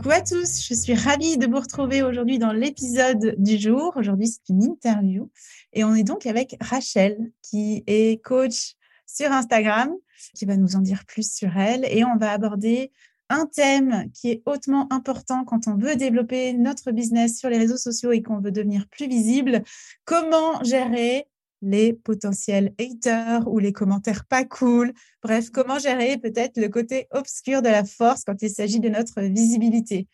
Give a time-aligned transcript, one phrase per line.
[0.00, 3.92] Coucou à tous, je suis ravie de vous retrouver aujourd'hui dans l'épisode du jour.
[3.96, 5.30] Aujourd'hui, c'est une interview
[5.74, 9.92] et on est donc avec Rachel qui est coach sur Instagram,
[10.34, 12.92] qui va nous en dire plus sur elle et on va aborder
[13.28, 17.76] un thème qui est hautement important quand on veut développer notre business sur les réseaux
[17.76, 19.62] sociaux et qu'on veut devenir plus visible.
[20.06, 21.26] Comment gérer
[21.62, 24.92] les potentiels haters ou les commentaires pas cool.
[25.22, 29.20] Bref, comment gérer peut-être le côté obscur de la force quand il s'agit de notre
[29.22, 30.08] visibilité.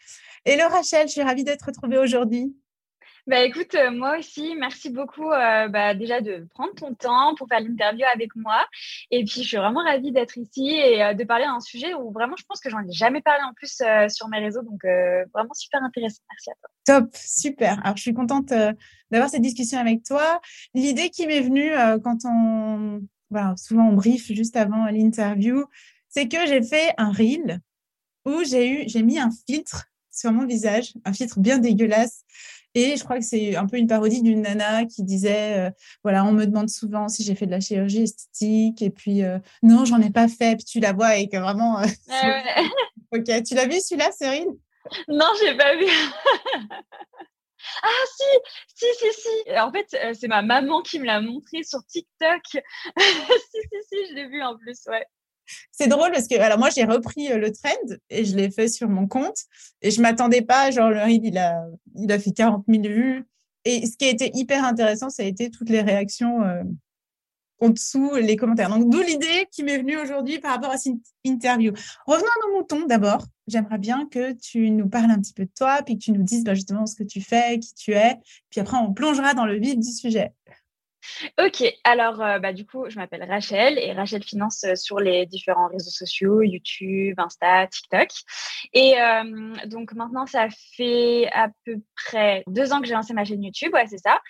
[0.45, 2.55] Hello Rachel, je suis ravie d'être retrouvée aujourd'hui.
[3.27, 7.49] Bah écoute, euh, moi aussi, merci beaucoup euh, bah, déjà de prendre ton temps pour
[7.49, 8.65] faire l'interview avec moi.
[9.11, 12.13] Et puis, je suis vraiment ravie d'être ici et euh, de parler d'un sujet où
[12.13, 13.83] vraiment, je pense que j'en ai jamais parlé en plus
[14.15, 14.63] sur mes réseaux.
[14.63, 14.81] Donc,
[15.35, 16.23] vraiment super intéressant.
[16.31, 16.71] Merci à toi.
[16.85, 17.85] Top, super.
[17.85, 18.53] Alors, je suis contente
[19.11, 20.41] d'avoir cette discussion avec toi.
[20.73, 21.73] L'idée qui m'est venue
[22.05, 23.01] quand on,
[23.57, 25.65] souvent on brief juste avant l'interview,
[26.09, 27.59] c'est que j'ai fait un reel
[28.25, 32.25] où j'ai eu, j'ai mis un filtre sur mon visage, un filtre bien dégueulasse
[32.77, 35.71] et je crois que c'est un peu une parodie d'une nana qui disait, euh,
[36.03, 39.39] voilà, on me demande souvent si j'ai fait de la chirurgie esthétique, et puis euh,
[39.63, 41.79] non, j'en ai pas fait, puis tu la vois et que vraiment.
[41.81, 41.87] Euh,
[43.15, 44.49] ok, tu l'as vu celui-là, Cyril?
[45.09, 45.87] Non, j'ai pas vu.
[47.83, 48.25] Ah si,
[48.77, 49.59] si, si, si.
[49.59, 52.43] En fait, c'est ma maman qui me l'a montré sur TikTok.
[52.53, 52.61] si,
[53.51, 55.05] si, si, je l'ai vu en plus, ouais
[55.71, 58.69] c'est drôle parce que alors moi j'ai repris euh, le trend et je l'ai fait
[58.69, 59.39] sur mon compte
[59.83, 63.25] et je m'attendais pas genre le reel il a fait 40 000 vues.
[63.65, 66.63] Et ce qui a été hyper intéressant ça a été toutes les réactions euh,
[67.61, 68.71] en dessous les commentaires.
[68.71, 71.73] Donc d'où l'idée qui m'est venue aujourd'hui par rapport à cette interview.
[72.07, 73.25] Revenons à nos moutons d'abord.
[73.47, 76.23] J'aimerais bien que tu nous parles un petit peu de toi puis que tu nous
[76.23, 78.17] dises bah, justement ce que tu fais qui tu es.
[78.51, 80.33] Puis après on plongera dans le vif du sujet
[81.39, 85.27] Ok, alors euh, bah, du coup, je m'appelle Rachel et Rachel Finance euh, sur les
[85.27, 88.09] différents réseaux sociaux, YouTube, Insta, TikTok.
[88.73, 93.25] Et euh, donc maintenant, ça fait à peu près deux ans que j'ai lancé ma
[93.25, 94.21] chaîne YouTube, ouais, c'est ça.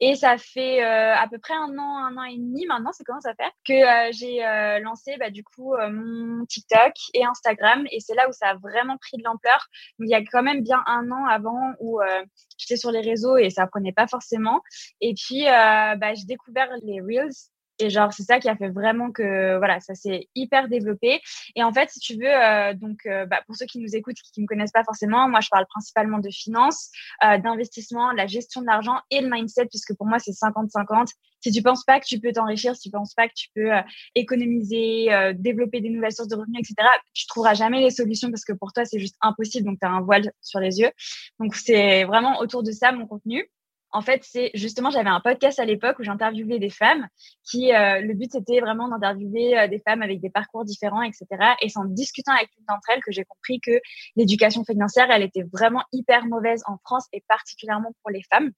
[0.00, 3.20] Et ça fait à peu près un an, un an et demi maintenant, c'est comment
[3.20, 4.40] ça fait, que j'ai
[4.80, 7.86] lancé bah, du coup mon TikTok et Instagram.
[7.90, 9.66] Et c'est là où ça a vraiment pris de l'ampleur.
[9.98, 12.00] Il y a quand même bien un an avant où
[12.56, 14.62] j'étais sur les réseaux et ça prenait pas forcément.
[15.02, 17.50] Et puis, bah, j'ai découvert les Reels.
[17.80, 21.20] Et genre, c'est ça qui a fait vraiment que, voilà, ça s'est hyper développé.
[21.56, 24.16] Et en fait, si tu veux, euh, donc, euh, bah, pour ceux qui nous écoutent,
[24.16, 26.90] qui ne me connaissent pas forcément, moi, je parle principalement de finance,
[27.24, 31.08] euh, d'investissement, la gestion de l'argent et le mindset, puisque pour moi, c'est 50-50.
[31.40, 33.70] Si tu penses pas que tu peux t'enrichir, si tu penses pas que tu peux
[34.14, 38.52] économiser, développer des nouvelles sources de revenus, etc., tu trouveras jamais les solutions parce que
[38.52, 39.64] pour toi, c'est juste impossible.
[39.64, 40.90] Donc, tu as un voile sur les yeux.
[41.38, 43.48] Donc, c'est vraiment autour de ça mon contenu
[43.92, 47.08] en fait, c'est justement, j'avais un podcast à l'époque où j'interviewais des femmes
[47.44, 51.26] qui, euh, le but, c'était vraiment d'interviewer euh, des femmes avec des parcours différents, etc.
[51.60, 53.80] Et c'est en discutant avec une d'entre elles que j'ai compris que
[54.16, 58.50] l'éducation financière, elle était vraiment hyper mauvaise en France et particulièrement pour les femmes.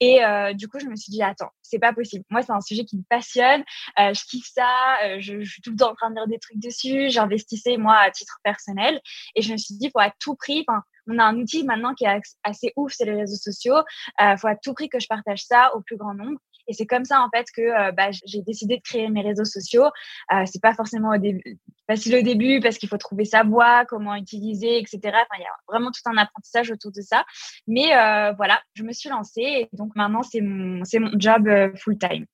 [0.00, 2.24] Et euh, du coup, je me suis dit, attends, c'est pas possible.
[2.30, 3.64] Moi, c'est un sujet qui me passionne.
[3.96, 5.18] je kiffe ça.
[5.18, 7.10] Je, je, suis tout le temps en train de lire des trucs dessus.
[7.10, 9.00] J'investissais, moi, à titre personnel.
[9.34, 10.64] Et je me suis dit, faut à tout prix,
[11.06, 13.76] on a un outil maintenant qui est assez ouf, c'est les réseaux sociaux.
[14.20, 16.38] Il euh, faut à tout prix que je partage ça au plus grand nombre.
[16.66, 19.44] Et c'est comme ça en fait que euh, bah, j'ai décidé de créer mes réseaux
[19.44, 19.86] sociaux.
[20.32, 23.84] Euh, c'est pas forcément au début, facile au début parce qu'il faut trouver sa voix,
[23.86, 25.00] comment utiliser, etc.
[25.04, 27.24] Enfin, il y a vraiment tout un apprentissage autour de ça.
[27.66, 31.48] Mais euh, voilà, je me suis lancée et donc maintenant c'est mon c'est mon job
[31.76, 32.26] full time.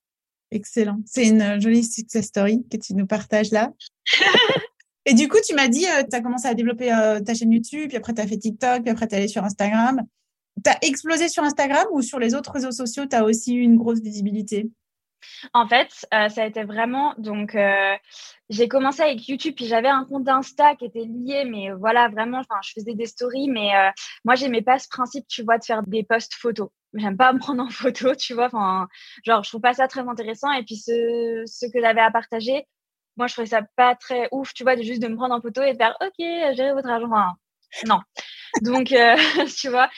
[0.52, 1.00] Excellent.
[1.06, 3.72] C'est une jolie success story que tu nous partages là.
[5.06, 7.52] Et du coup, tu m'as dit, euh, tu as commencé à développer euh, ta chaîne
[7.52, 10.02] YouTube, puis après tu as fait TikTok, puis après tu es allé sur Instagram.
[10.62, 13.60] Tu as explosé sur Instagram ou sur les autres réseaux sociaux, tu as aussi eu
[13.60, 14.68] une grosse visibilité?
[15.52, 17.54] En fait, euh, ça a été vraiment donc
[18.48, 22.42] j'ai commencé avec YouTube puis j'avais un compte Insta qui était lié, mais voilà vraiment,
[22.62, 23.90] je faisais des stories, mais euh,
[24.24, 26.70] moi j'aimais pas ce principe, tu vois, de faire des posts photos.
[26.94, 28.88] J'aime pas me prendre en photo, tu vois, enfin
[29.24, 32.66] genre je trouve pas ça très intéressant et puis ce que j'avais à partager,
[33.16, 35.40] moi je trouvais ça pas très ouf, tu vois, de juste de me prendre en
[35.40, 37.08] photo et de faire ok, gérez votre argent.
[37.86, 38.00] non,
[38.62, 39.16] donc, euh,
[39.58, 39.88] tu vois,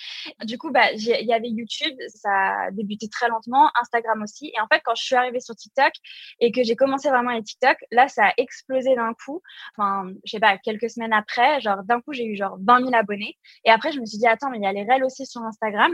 [0.44, 4.48] du coup, bah, il y avait YouTube, ça a débuté très lentement, Instagram aussi.
[4.48, 5.92] Et en fait, quand je suis arrivée sur TikTok
[6.40, 9.42] et que j'ai commencé vraiment les TikTok, là, ça a explosé d'un coup.
[9.76, 12.94] Enfin, je sais pas, quelques semaines après, genre, d'un coup, j'ai eu genre 20 000
[12.94, 13.38] abonnés.
[13.64, 15.42] Et après, je me suis dit, attends, mais il y a les réels aussi sur
[15.42, 15.92] Instagram.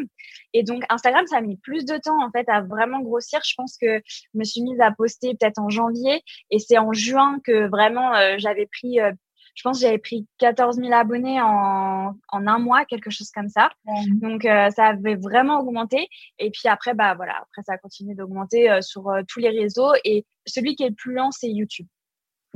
[0.52, 3.40] Et donc, Instagram, ça a mis plus de temps, en fait, à vraiment grossir.
[3.44, 6.22] Je pense que je me suis mise à poster peut-être en janvier.
[6.50, 9.12] Et c'est en juin que vraiment, euh, j'avais pris euh,
[9.58, 13.49] je pense que j'avais pris 14 000 abonnés en, en, un mois, quelque chose comme
[13.49, 13.70] ça.
[14.22, 16.06] Donc, euh, ça avait vraiment augmenté.
[16.38, 19.49] Et puis après, bah voilà, après, ça a continué d'augmenter euh, sur euh, tous les
[19.49, 19.90] réseaux.
[20.05, 21.88] Et celui qui est le plus lent, c'est YouTube.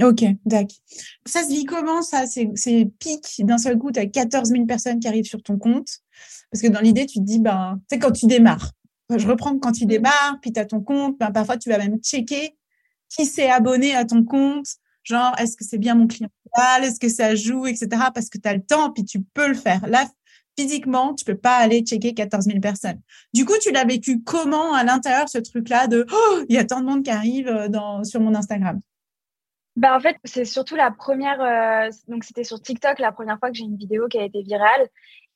[0.01, 0.77] Ok, d'accord.
[1.27, 2.27] Ça se vit comment ça?
[2.27, 5.89] C'est pic d'un seul coup, tu as 14 000 personnes qui arrivent sur ton compte?
[6.53, 8.71] Parce que dans l'idée, tu te dis, ben, tu sais, quand tu démarres,
[9.11, 9.89] je reprends quand tu mmh.
[9.89, 12.57] démarres, puis tu as ton compte, ben, parfois tu vas même checker
[13.09, 14.67] qui s'est abonné à ton compte,
[15.05, 16.29] genre, est-ce que c'est bien mon client
[16.83, 17.89] est-ce que ça joue, etc.
[18.15, 19.87] Parce que tu as le temps, puis tu peux le faire.
[19.87, 20.07] Là,
[20.59, 23.01] physiquement, tu peux pas aller checker 14 000 personnes.
[23.33, 26.65] Du coup, tu l'as vécu comment à l'intérieur, ce truc-là de oh, il y a
[26.65, 28.81] tant de monde qui arrive euh, sur mon Instagram?
[29.75, 31.41] Bah en fait, c'est surtout la première.
[31.41, 34.43] Euh, donc, c'était sur TikTok la première fois que j'ai une vidéo qui a été
[34.43, 34.89] virale.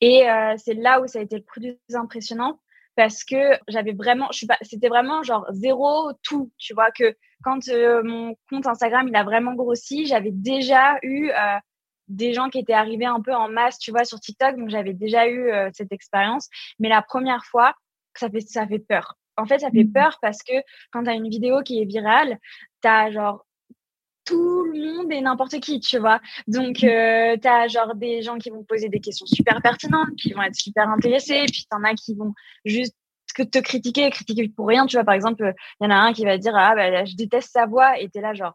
[0.03, 2.61] Et euh, c'est là où ça a été le plus impressionnant
[2.97, 7.15] parce que j'avais vraiment, je suis pas, c'était vraiment genre zéro tout, tu vois que
[7.43, 11.59] quand euh, mon compte Instagram il a vraiment grossi, j'avais déjà eu euh,
[12.09, 14.95] des gens qui étaient arrivés un peu en masse, tu vois, sur TikTok, donc j'avais
[14.95, 16.49] déjà eu euh, cette expérience.
[16.79, 17.75] Mais la première fois,
[18.15, 19.17] ça fait ça fait peur.
[19.37, 19.93] En fait, ça fait mmh.
[19.93, 20.55] peur parce que
[20.91, 22.39] quand tu as une vidéo qui est virale,
[22.83, 23.45] tu as genre
[24.27, 26.21] tout le monde et n'importe qui, tu vois.
[26.47, 26.87] Donc, mmh.
[26.87, 30.43] euh, tu as genre des gens qui vont poser des questions super pertinentes, qui vont
[30.43, 32.35] être super intéressés, et puis tu en as qui vont
[32.65, 32.95] juste
[33.35, 35.05] que te critiquer, critiquer pour rien, tu vois.
[35.05, 37.67] Par exemple, il y en a un qui va dire Ah, bah, je déteste sa
[37.67, 38.55] voix, et tu es là, genre,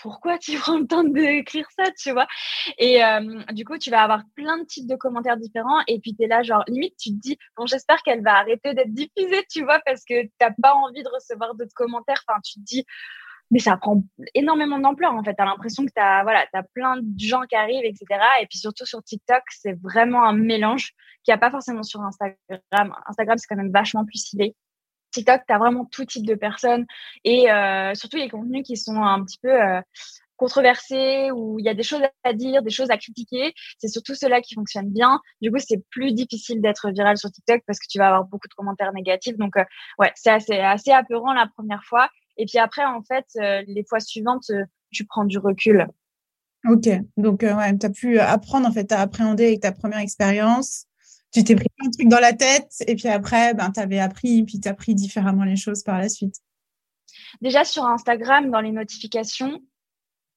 [0.00, 2.26] pourquoi tu prends le temps d'écrire ça, tu vois?
[2.78, 6.14] Et euh, du coup, tu vas avoir plein de types de commentaires différents, et puis
[6.14, 9.44] tu es là, genre, limite, tu te dis Bon, j'espère qu'elle va arrêter d'être diffusée,
[9.50, 12.22] tu vois, parce que t'as pas envie de recevoir d'autres commentaires.
[12.28, 12.86] Enfin, tu te dis
[13.50, 14.02] mais ça prend
[14.34, 15.34] énormément d'ampleur en fait.
[15.34, 18.06] Tu as l'impression que tu as, voilà, as plein de gens qui arrivent, etc.
[18.40, 20.92] Et puis surtout sur TikTok, c'est vraiment un mélange
[21.22, 22.94] qu'il n'y a pas forcément sur Instagram.
[23.06, 24.54] Instagram, c'est quand même vachement plus ciblé.
[25.12, 26.86] TikTok, tu as vraiment tout type de personnes
[27.22, 29.80] et euh, surtout les contenus qui sont un petit peu euh,
[30.36, 33.54] controversés, où il y a des choses à dire, des choses à critiquer.
[33.78, 35.20] C'est surtout ceux-là qui fonctionnent bien.
[35.40, 38.48] Du coup, c'est plus difficile d'être viral sur TikTok parce que tu vas avoir beaucoup
[38.48, 39.36] de commentaires négatifs.
[39.36, 39.64] Donc, euh,
[39.98, 42.08] ouais, c'est assez, assez apeurant la première fois.
[42.36, 45.86] Et puis après, en fait, euh, les fois suivantes, euh, tu prends du recul.
[46.68, 49.98] Ok, donc euh, ouais, tu as pu apprendre, en fait, à appréhender avec ta première
[49.98, 50.86] expérience.
[51.32, 54.44] Tu t'es pris un truc dans la tête et puis après, ben, tu avais appris,
[54.44, 56.36] puis tu as pris différemment les choses par la suite.
[57.40, 59.60] Déjà sur Instagram, dans les notifications,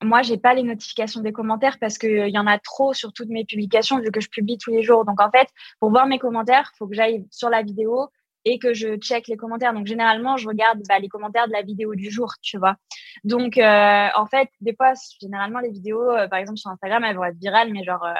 [0.04, 3.30] moi, j'ai pas les notifications des commentaires parce qu'il y en a trop sur toutes
[3.30, 5.06] mes publications vu que je publie tous les jours.
[5.06, 5.48] Donc, en fait,
[5.80, 8.10] pour voir mes commentaires, il faut que j'aille sur la vidéo,
[8.48, 9.74] et que je check les commentaires.
[9.74, 12.78] Donc, généralement, je regarde bah, les commentaires de la vidéo du jour, tu vois.
[13.26, 17.18] Donc, euh, en fait, des fois, généralement, les vidéos, euh, par exemple, sur Instagram, elles
[17.18, 18.14] vont être virales, mais genre euh,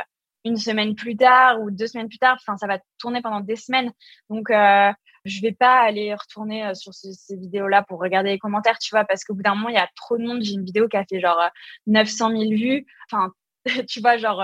[0.44, 3.56] une semaine plus tard ou deux semaines plus tard, enfin, ça va tourner pendant des
[3.56, 3.92] semaines.
[4.30, 9.04] Donc, je vais pas aller retourner sur ces vidéos-là pour regarder les commentaires, tu vois,
[9.04, 10.42] parce qu'au bout d'un moment, il y a trop de monde.
[10.42, 11.50] J'ai une vidéo qui a fait genre
[11.88, 12.86] 900 000 vues.
[13.12, 13.32] Enfin,
[13.90, 14.44] tu vois, genre,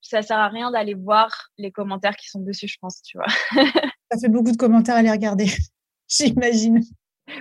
[0.00, 3.26] ça sert à rien d'aller voir les commentaires qui sont dessus, je pense, tu vois.
[4.10, 5.46] ça fait beaucoup de commentaires à les regarder,
[6.08, 6.80] j'imagine.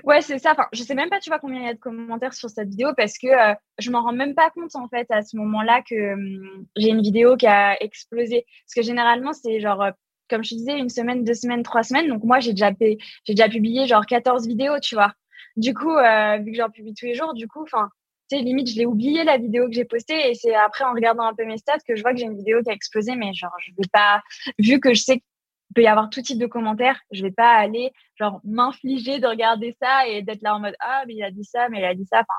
[0.03, 0.51] Ouais, c'est ça.
[0.53, 2.70] Enfin, je sais même pas, tu vois, combien il y a de commentaires sur cette
[2.70, 5.82] vidéo parce que euh, je m'en rends même pas compte en fait à ce moment-là
[5.88, 8.46] que hum, j'ai une vidéo qui a explosé.
[8.65, 9.91] Parce que généralement, c'est genre, euh,
[10.29, 12.08] comme je disais, une semaine, deux semaines, trois semaines.
[12.08, 15.13] Donc moi, j'ai déjà, j'ai déjà publié genre 14 vidéos, tu vois.
[15.58, 17.89] Du coup, euh, vu que j'en publie tous les jours, du coup, enfin,
[18.29, 20.93] tu sais, limite, je l'ai oublié la vidéo que j'ai postée et c'est après en
[20.93, 23.15] regardant un peu mes stats que je vois que j'ai une vidéo qui a explosé,
[23.15, 24.22] mais genre, je vais pas,
[24.60, 25.22] vu que je sais
[25.74, 27.00] il peut y avoir tout type de commentaires.
[27.12, 31.03] Je vais pas aller genre m'infliger de regarder ça et d'être là en mode ah
[31.08, 32.20] mais il a dit ça, mais il a dit ça.
[32.20, 32.34] Enfin,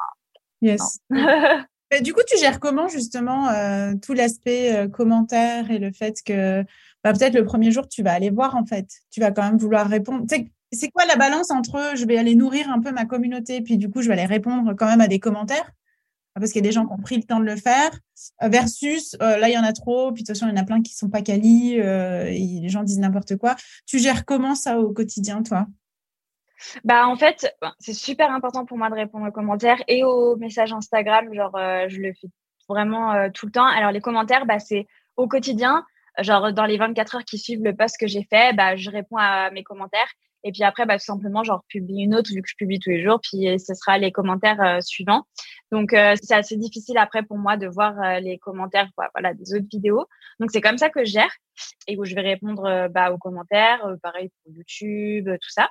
[0.62, 1.00] yes.
[2.02, 6.62] du coup, tu gères comment justement euh, tout l'aspect euh, commentaire et le fait que
[7.02, 9.58] bah, peut-être le premier jour tu vas aller voir en fait, tu vas quand même
[9.58, 10.24] vouloir répondre.
[10.72, 13.90] C'est quoi la balance entre je vais aller nourrir un peu ma communauté puis du
[13.90, 15.70] coup je vais aller répondre quand même à des commentaires?
[16.40, 17.90] Parce qu'il y a des gens qui ont pris le temps de le faire,
[18.42, 20.58] euh, versus euh, là, il y en a trop, puis de toute façon, il y
[20.58, 23.56] en a plein qui sont pas quali, euh, et les gens disent n'importe quoi.
[23.86, 25.66] Tu gères comment ça au quotidien, toi?
[26.82, 30.72] Bah en fait, c'est super important pour moi de répondre aux commentaires et aux messages
[30.72, 31.32] Instagram.
[31.34, 31.52] Genre,
[31.88, 32.28] je le fais
[32.68, 33.66] vraiment tout le temps.
[33.66, 34.86] Alors les commentaires, bah, c'est
[35.16, 35.84] au quotidien.
[36.18, 39.18] Genre dans les 24 heures qui suivent le post que j'ai fait, bah, je réponds
[39.18, 40.08] à mes commentaires.
[40.44, 42.90] Et puis après, bah, tout simplement, genre, publie une autre vu que je publie tous
[42.90, 43.18] les jours.
[43.22, 45.24] Puis ce sera les commentaires euh, suivants.
[45.72, 50.06] Donc, c'est assez difficile après pour moi de voir les commentaires voilà, des autres vidéos.
[50.38, 51.32] Donc, c'est comme ça que je gère
[51.88, 53.84] et où je vais répondre bah, aux commentaires.
[54.00, 55.68] pareil pour YouTube, tout ça.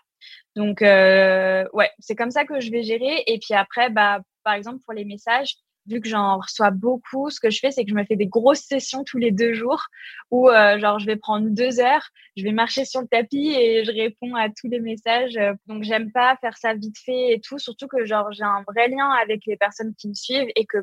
[0.55, 3.23] Donc, euh, ouais, c'est comme ça que je vais gérer.
[3.27, 5.55] Et puis après, bah, par exemple, pour les messages,
[5.87, 8.27] vu que j'en reçois beaucoup, ce que je fais, c'est que je me fais des
[8.27, 9.83] grosses sessions tous les deux jours
[10.31, 13.83] où, euh, genre, je vais prendre deux heures, je vais marcher sur le tapis et
[13.85, 15.37] je réponds à tous les messages.
[15.67, 18.87] Donc, j'aime pas faire ça vite fait et tout, surtout que, genre, j'ai un vrai
[18.89, 20.77] lien avec les personnes qui me suivent et que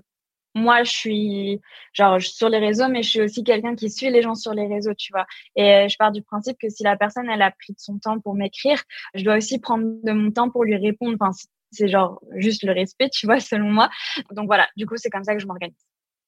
[0.55, 1.61] moi, je suis
[1.93, 4.67] genre sur les réseaux, mais je suis aussi quelqu'un qui suit les gens sur les
[4.67, 5.27] réseaux, tu vois.
[5.57, 8.19] Et je pars du principe que si la personne, elle a pris de son temps
[8.21, 8.83] pour m'écrire,
[9.15, 11.17] je dois aussi prendre de mon temps pour lui répondre.
[11.71, 13.91] C'est genre juste le respect, tu vois, selon moi.
[14.33, 15.77] Donc voilà, du coup, c'est comme ça que je m'organise.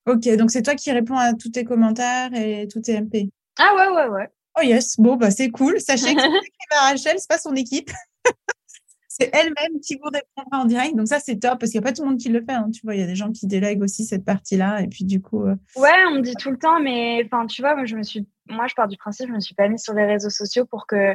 [0.06, 3.30] Ok, donc c'est toi qui réponds à tous tes commentaires et tous tes MP.
[3.58, 4.28] Ah ouais, ouais, ouais.
[4.58, 5.80] Oh yes, bon, bah c'est cool.
[5.80, 6.20] Sachez que
[6.70, 7.90] c'est Rachel, c'est pas son équipe.
[9.08, 10.96] c'est elle-même qui vous répondra en direct.
[10.96, 12.52] Donc ça, c'est top parce qu'il n'y a pas tout le monde qui le fait.
[12.52, 12.70] Hein.
[12.72, 14.82] Tu vois, il y a des gens qui délèguent aussi cette partie-là.
[14.82, 15.46] Et puis du coup.
[15.46, 18.02] Euh, ouais, on me dit tout le temps, mais enfin, tu vois, moi, je me
[18.02, 20.66] suis, moi, je pars du principe, je me suis pas mise sur les réseaux sociaux
[20.66, 21.14] pour que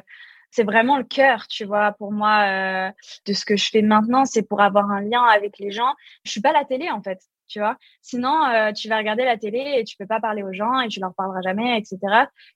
[0.58, 2.92] c'est vraiment le cœur, tu vois, pour moi, euh,
[3.28, 5.94] de ce que je fais maintenant, c'est pour avoir un lien avec les gens.
[6.24, 7.78] Je suis pas la télé, en fait tu vois.
[8.02, 10.88] Sinon, euh, tu vas regarder la télé et tu peux pas parler aux gens et
[10.90, 11.98] tu leur parleras jamais, etc.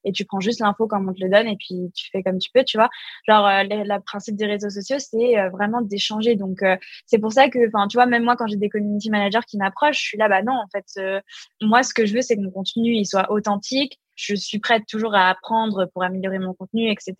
[0.03, 2.39] Et tu prends juste l'info comme on te le donne et puis tu fais comme
[2.39, 2.89] tu peux, tu vois.
[3.27, 6.35] Genre, euh, le principe des réseaux sociaux, c'est euh, vraiment d'échanger.
[6.35, 6.59] Donc,
[7.05, 9.57] c'est pour ça que, enfin, tu vois, même moi, quand j'ai des community managers qui
[9.57, 11.23] m'approchent, je suis là, bah non, en fait,
[11.61, 13.99] moi, ce que je veux, c'est que mon contenu, il soit authentique.
[14.21, 17.15] Je suis prête toujours à apprendre pour améliorer mon contenu, etc.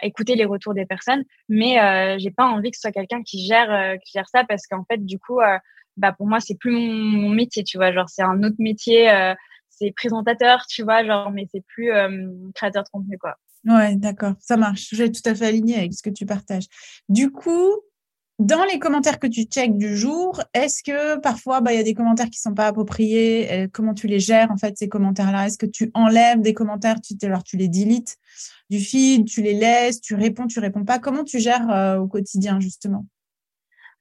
[0.00, 3.22] À écouter les retours des personnes, mais euh, j'ai pas envie que ce soit quelqu'un
[3.22, 5.40] qui gère qui gère ça parce qu'en fait, du coup,
[5.98, 9.34] bah pour moi c'est plus mon, métier tu vois genre c'est un autre métier euh,
[9.68, 13.36] c'est présentateur tu vois genre mais c'est plus euh, créateur de contenu quoi
[13.66, 16.66] ouais d'accord ça marche je vais tout à fait aligné avec ce que tu partages
[17.08, 17.74] du coup
[18.38, 21.84] dans les commentaires que tu checkes du jour, est-ce que parfois bah, il y a
[21.84, 23.68] des commentaires qui sont pas appropriés?
[23.72, 25.46] Comment tu les gères en fait ces commentaires-là?
[25.46, 28.16] Est-ce que tu enlèves des commentaires tu, Alors tu les deletes
[28.70, 30.98] du feed, tu les laisses, tu réponds, tu réponds pas?
[30.98, 33.06] Comment tu gères euh, au quotidien justement?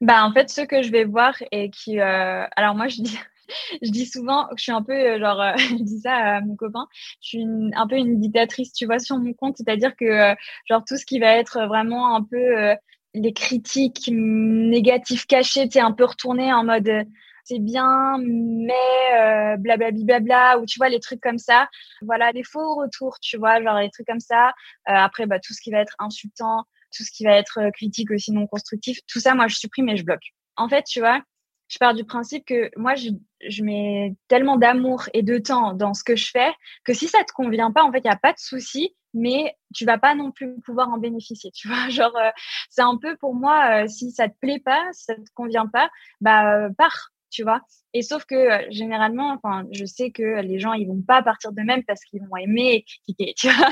[0.01, 1.99] Bah, en fait, ceux que je vais voir et qui.
[1.99, 2.45] Euh...
[2.55, 3.17] Alors, moi, je dis.
[3.81, 6.57] je dis souvent je suis un peu euh, genre euh, je dis ça à mon
[6.57, 6.85] copain
[7.21, 10.35] je suis un peu une dictatrice tu vois sur mon compte c'est-à-dire que euh,
[10.67, 12.75] genre tout ce qui va être vraiment un peu
[13.13, 16.89] les critiques négatives cachées tu un peu retourné en mode
[17.43, 21.69] c'est bien mais blablabla bla, ou tu vois les trucs comme ça.
[22.01, 24.53] Voilà les faux retours tu vois genre les trucs comme ça.
[24.85, 28.11] Après bah tout ce qui va être insultant tout ce qui va être euh, critique
[28.11, 30.33] aussi non constructif, tout ça, moi, je supprime et je bloque.
[30.55, 31.21] En fait, tu vois,
[31.67, 33.09] je pars du principe que moi, je,
[33.47, 36.51] je mets tellement d'amour et de temps dans ce que je fais
[36.83, 39.55] que si ça te convient pas, en fait, il n'y a pas de souci, mais
[39.73, 41.51] tu vas pas non plus pouvoir en bénéficier.
[41.51, 42.29] Tu vois, genre, euh,
[42.69, 45.67] c'est un peu pour moi, euh, si ça te plaît pas, si ça te convient
[45.67, 45.89] pas,
[46.21, 47.61] bah, pars tu vois.
[47.93, 48.35] Et sauf que
[48.69, 52.21] généralement, enfin, je sais que les gens, ils vont pas partir de même parce qu'ils
[52.21, 53.69] vont aimer et critiquer, tu vois.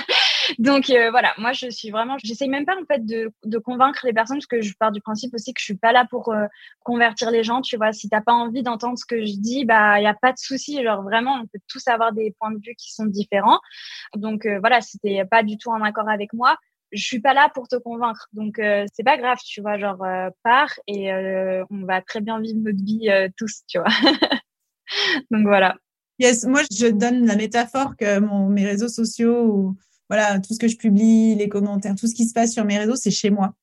[0.59, 4.05] Donc euh, voilà, moi je suis vraiment, j'essaye même pas en fait de, de, convaincre
[4.05, 6.29] les personnes parce que je pars du principe aussi que je suis pas là pour
[6.29, 6.45] euh,
[6.83, 7.91] convertir les gens, tu vois.
[7.91, 10.37] Si t'as pas envie d'entendre ce que je dis, bah il y a pas de
[10.37, 13.59] souci, genre vraiment on peut tous avoir des points de vue qui sont différents.
[14.15, 16.57] Donc euh, voilà, si t'es pas du tout en accord avec moi,
[16.91, 18.27] je suis pas là pour te convaincre.
[18.33, 18.61] Donc
[18.93, 20.05] c'est pas grave, tu vois, genre
[20.43, 21.11] pars et
[21.69, 23.89] on va très bien vivre notre vie tous, tu vois.
[25.31, 25.75] Donc voilà.
[26.19, 29.75] Yes, moi je donne la métaphore que mon, mes réseaux sociaux
[30.09, 32.77] voilà, tout ce que je publie, les commentaires, tout ce qui se passe sur mes
[32.77, 33.53] réseaux, c'est chez moi.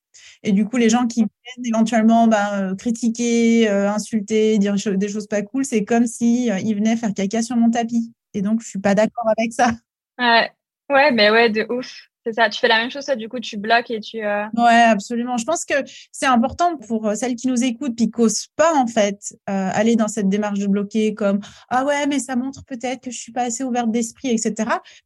[0.42, 5.26] Et du coup, les gens qui viennent éventuellement ben, critiquer, euh, insulter, dire des choses
[5.26, 8.12] pas cool, c'est comme si euh, ils venaient faire caca sur mon tapis.
[8.34, 9.72] Et donc, je suis pas d'accord avec ça.
[10.18, 10.50] Ouais,
[10.90, 12.11] ouais, mais ouais, de ouf.
[12.24, 14.24] C'est ça, tu fais la même chose, ça, du coup, tu bloques et tu.
[14.24, 14.44] Euh...
[14.56, 15.36] Ouais, absolument.
[15.38, 15.74] Je pense que
[16.12, 19.18] c'est important pour euh, celles qui nous écoutent puis n'osent pas, en fait,
[19.50, 23.10] euh, aller dans cette démarche de bloquer comme Ah ouais, mais ça montre peut-être que
[23.10, 24.54] je suis pas assez ouverte d'esprit, etc.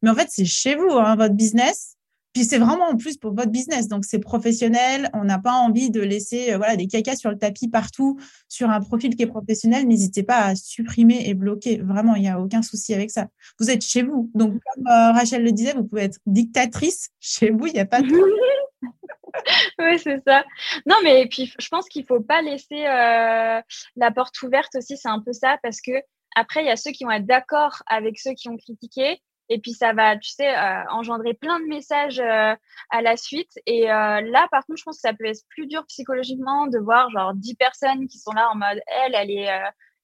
[0.03, 1.96] Mais en fait, c'est chez vous, hein, votre business.
[2.33, 5.09] Puis c'est vraiment en plus pour votre business, donc c'est professionnel.
[5.13, 8.69] On n'a pas envie de laisser euh, voilà des cacas sur le tapis partout sur
[8.69, 9.87] un profil qui est professionnel.
[9.87, 11.77] N'hésitez pas à supprimer et bloquer.
[11.77, 13.27] Vraiment, il n'y a aucun souci avec ça.
[13.59, 17.49] Vous êtes chez vous, donc comme euh, Rachel le disait, vous pouvez être dictatrice chez
[17.49, 17.67] vous.
[17.67, 18.07] Il n'y a pas de
[19.79, 20.43] oui, c'est ça.
[20.85, 23.61] Non, mais puis je pense qu'il faut pas laisser euh,
[23.95, 24.97] la porte ouverte aussi.
[24.97, 25.91] C'est un peu ça parce que
[26.35, 29.19] après, il y a ceux qui vont être d'accord avec ceux qui ont critiqué
[29.49, 32.55] et puis ça va, tu sais, euh, engendrer plein de messages euh,
[32.89, 33.51] à la suite.
[33.65, 36.79] Et euh, là, par contre, je pense que ça peut être plus dur psychologiquement de
[36.79, 39.49] voir genre 10 personnes qui sont là en mode elle, elle est,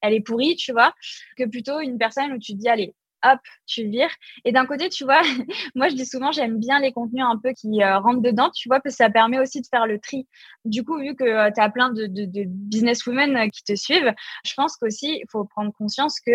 [0.02, 0.94] elle est pourrie, tu vois,
[1.38, 4.14] que plutôt une personne où tu te dis allez, hop, tu vires.
[4.46, 5.22] Et d'un côté, tu vois,
[5.76, 8.70] moi je dis souvent, j'aime bien les contenus un peu qui euh, rentrent dedans, tu
[8.70, 10.28] vois, parce que ça permet aussi de faire le tri.
[10.66, 14.14] Du coup, vu que euh, tu as plein de, businesswomen euh, qui te suivent,
[14.46, 16.32] je pense qu'aussi, il faut prendre conscience que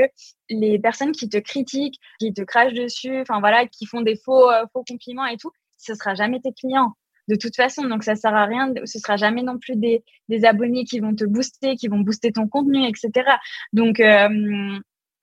[0.50, 4.49] les personnes qui te critiquent, qui te crachent dessus, enfin voilà, qui font des faux,
[4.73, 6.95] faux compliments et tout, ce sera jamais tes clients
[7.28, 7.85] de toute façon.
[7.85, 8.73] Donc, ça sert à rien.
[8.85, 10.02] Ce sera jamais non plus des
[10.45, 13.30] abonnés qui vont te booster, qui vont booster ton contenu, etc.
[13.75, 14.00] Donc,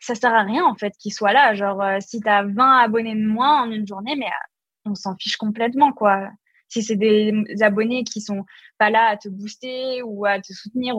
[0.05, 1.55] ça sert à rien en fait qu'il soit là.
[1.55, 4.95] Genre, euh, si tu as 20 abonnés de moins en une journée, mais euh, on
[4.95, 6.29] s'en fiche complètement quoi.
[6.67, 7.31] Si c'est des
[7.61, 8.45] abonnés qui sont
[8.77, 10.95] pas là à te booster ou à te soutenir,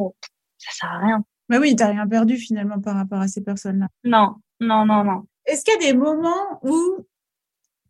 [0.59, 1.25] ça sert à rien.
[1.49, 3.89] Mais oui, t'as rien perdu finalement par rapport à ces personnes-là.
[4.05, 5.25] Non, non, non, non.
[5.45, 7.07] Est-ce qu'il y a des moments où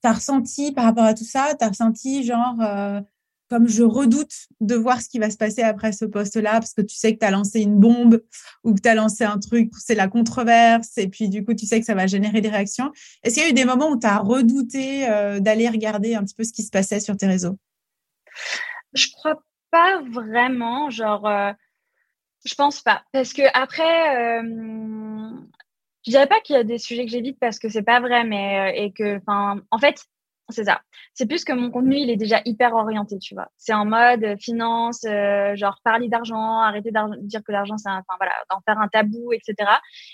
[0.02, 3.00] tu as ressenti par rapport à tout ça, tu as ressenti genre euh,
[3.48, 6.82] comme je redoute de voir ce qui va se passer après ce poste-là, parce que
[6.82, 8.22] tu sais que tu as lancé une bombe
[8.64, 11.66] ou que tu as lancé un truc, c'est la controverse, et puis du coup, tu
[11.66, 12.90] sais que ça va générer des réactions.
[13.22, 16.24] Est-ce qu'il y a eu des moments où tu as redouté euh, d'aller regarder un
[16.24, 17.56] petit peu ce qui se passait sur tes réseaux?
[18.92, 21.52] Je crois pas vraiment, genre, euh,
[22.44, 25.30] je pense pas, parce que après, euh,
[26.04, 28.24] je dirais pas qu'il y a des sujets que j'évite parce que c'est pas vrai,
[28.24, 30.04] mais et que, en fait,
[30.48, 30.80] c'est ça.
[31.14, 33.48] C'est plus que mon contenu, il est déjà hyper orienté, tu vois.
[33.56, 37.88] C'est en mode euh, finance, euh, genre parler d'argent, arrêter de dire que l'argent, c'est,
[37.88, 39.68] enfin voilà, d'en faire un tabou, etc.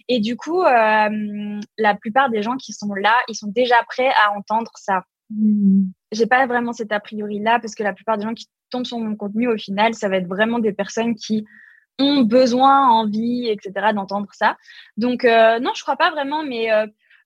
[0.09, 4.11] Et du coup, euh, la plupart des gens qui sont là, ils sont déjà prêts
[4.25, 5.03] à entendre ça.
[5.31, 5.85] Mmh.
[6.13, 8.87] J'ai pas vraiment cet a priori là parce que la plupart des gens qui tombent
[8.87, 11.45] sur mon contenu, au final, ça va être vraiment des personnes qui
[11.99, 13.93] ont besoin, envie, etc.
[13.95, 14.57] d'entendre ça.
[14.97, 16.69] Donc non, je crois pas vraiment, mais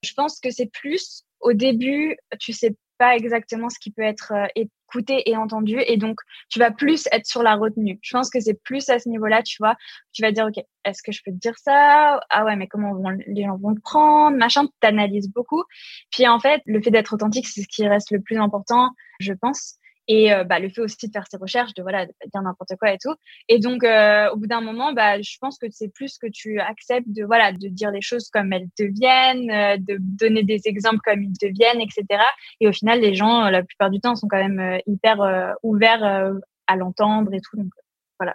[0.03, 4.33] je pense que c'est plus au début, tu sais pas exactement ce qui peut être
[4.33, 5.81] euh, écouté et entendu.
[5.87, 7.99] Et donc, tu vas plus être sur la retenue.
[8.03, 9.77] Je pense que c'est plus à ce niveau-là, tu vois.
[10.13, 12.21] Tu vas dire, OK, est-ce que je peux te dire ça?
[12.31, 12.95] Ah ouais, mais comment
[13.27, 14.37] les gens vont le prendre?
[14.37, 15.65] Machin, tu analyses beaucoup.
[16.11, 19.33] Puis en fait, le fait d'être authentique, c'est ce qui reste le plus important, je
[19.33, 22.43] pense et euh, bah, le fait aussi de faire ses recherches, de voilà, de dire
[22.43, 23.15] n'importe quoi et tout.
[23.49, 26.61] Et donc, euh, au bout d'un moment, bah, je pense que c'est plus que tu
[26.61, 30.63] acceptes de voilà, de dire les choses comme elles te viennent, euh, de donner des
[30.65, 32.23] exemples comme ils te viennent, etc.
[32.61, 36.33] Et au final, les gens, la plupart du temps, sont quand même hyper ouverts
[36.67, 37.57] à l'entendre et tout.
[37.57, 37.71] Donc,
[38.19, 38.35] voilà.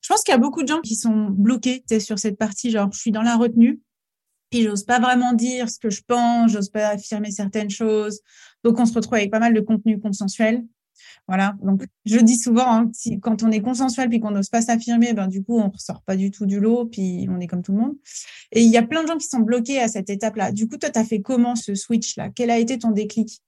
[0.00, 2.90] Je pense qu'il y a beaucoup de gens qui sont bloqués sur cette partie, genre,
[2.92, 3.80] je suis dans la retenue.
[4.52, 8.20] Et j'ose pas vraiment dire ce que je pense, j'ose pas affirmer certaines choses.
[8.62, 10.62] Donc, on se retrouve avec pas mal de contenu consensuel
[11.26, 11.54] voilà.
[11.62, 12.90] Donc, je dis souvent, hein,
[13.22, 16.02] quand on est consensuel puis qu'on n'ose pas s'affirmer, ben, du coup, on ne ressort
[16.02, 17.94] pas du tout du lot, puis on est comme tout le monde.
[18.52, 20.52] Et il y a plein de gens qui sont bloqués à cette étape-là.
[20.52, 22.30] Du coup, toi, tu as fait comment ce switch-là?
[22.34, 23.40] Quel a été ton déclic?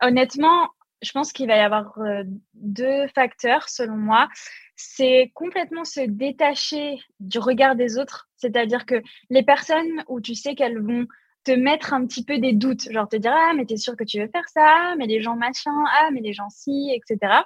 [0.00, 0.68] Honnêtement,
[1.02, 4.28] je pense qu'il va y avoir euh, deux facteurs, selon moi.
[4.76, 8.28] C'est complètement se détacher du regard des autres.
[8.36, 11.06] C'est-à-dire que les personnes où tu sais qu'elles vont
[11.46, 14.02] te mettre un petit peu des doutes, genre te dire ah mais t'es sûr que
[14.02, 17.42] tu veux faire ça, mais les gens machin, ah mais les gens si, etc.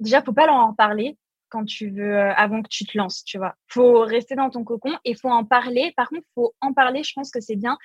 [0.00, 1.18] Déjà faut pas leur en parler
[1.50, 3.54] quand tu veux euh, avant que tu te lances, tu vois.
[3.68, 5.92] Faut rester dans ton cocon et faut en parler.
[5.96, 7.02] Par contre, faut en parler.
[7.04, 7.76] Je pense que c'est bien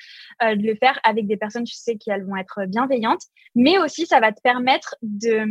[0.41, 3.77] euh, de le faire avec des personnes, tu sais, qui elles vont être bienveillantes, mais
[3.77, 5.43] aussi ça va te permettre de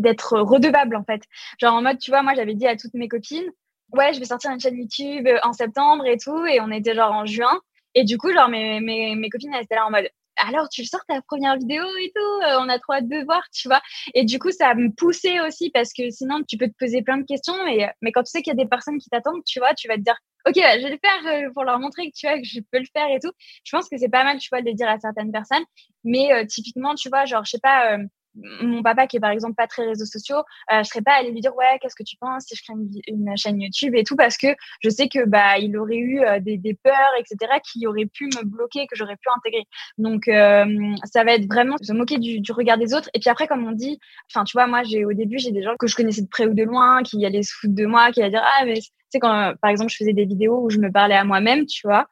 [0.00, 1.22] d'être redevable en fait.
[1.60, 3.48] Genre en mode, tu vois, moi j'avais dit à toutes mes copines,
[3.92, 7.12] ouais, je vais sortir une chaîne YouTube en septembre et tout, et on était genre
[7.12, 7.60] en juin.
[7.94, 10.84] Et du coup, genre, mes, mes, mes copines, elles étaient là en mode, alors tu
[10.84, 13.80] sors ta première vidéo et tout, euh, on a trop hâte de voir, tu vois.
[14.14, 17.18] Et du coup, ça me poussait aussi parce que sinon, tu peux te poser plein
[17.18, 17.54] de questions.
[17.64, 19.88] Mais, mais quand tu sais qu'il y a des personnes qui t'attendent, tu vois, tu
[19.88, 22.26] vas te dire, OK, bah, je vais le faire euh, pour leur montrer que tu
[22.26, 23.32] vois que je peux le faire et tout.
[23.64, 25.64] Je pense que c'est pas mal, tu vois, de le dire à certaines personnes.
[26.04, 27.96] Mais euh, typiquement, tu vois, genre, je sais pas,
[28.34, 30.38] mon papa qui est par exemple pas très réseaux sociaux,
[30.72, 32.74] euh, je serais pas allée lui dire ouais qu'est-ce que tu penses si je crée
[33.08, 34.48] une, chaîne YouTube et tout parce que
[34.80, 38.26] je sais que bah il aurait eu euh, des, des, peurs etc qui auraient pu
[38.26, 39.66] me bloquer que j'aurais pu intégrer.
[39.98, 40.64] Donc euh,
[41.04, 43.66] ça va être vraiment se moquer du, du, regard des autres et puis après comme
[43.66, 43.98] on dit,
[44.30, 46.46] enfin tu vois moi j'ai au début j'ai des gens que je connaissais de près
[46.46, 48.80] ou de loin qui allaient se foutre de moi, qui allaient dire ah mais
[49.14, 51.86] sais, quand, par exemple, je faisais des vidéos où je me parlais à moi-même, tu
[51.86, 52.06] vois,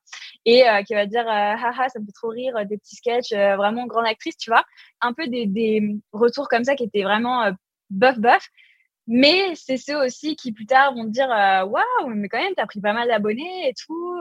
[0.44, 2.96] et euh, qui va dire, euh, haha, ça me fait trop rire, euh, des petits
[2.96, 4.64] sketchs, vraiment grande actrice, tu vois.
[5.00, 7.50] Un peu des, des retours comme ça qui étaient vraiment
[7.90, 8.48] bof, bof.
[9.08, 12.80] Mais c'est ceux aussi qui plus tard vont dire waouh mais quand même t'as pris
[12.80, 14.20] pas mal d'abonnés et tout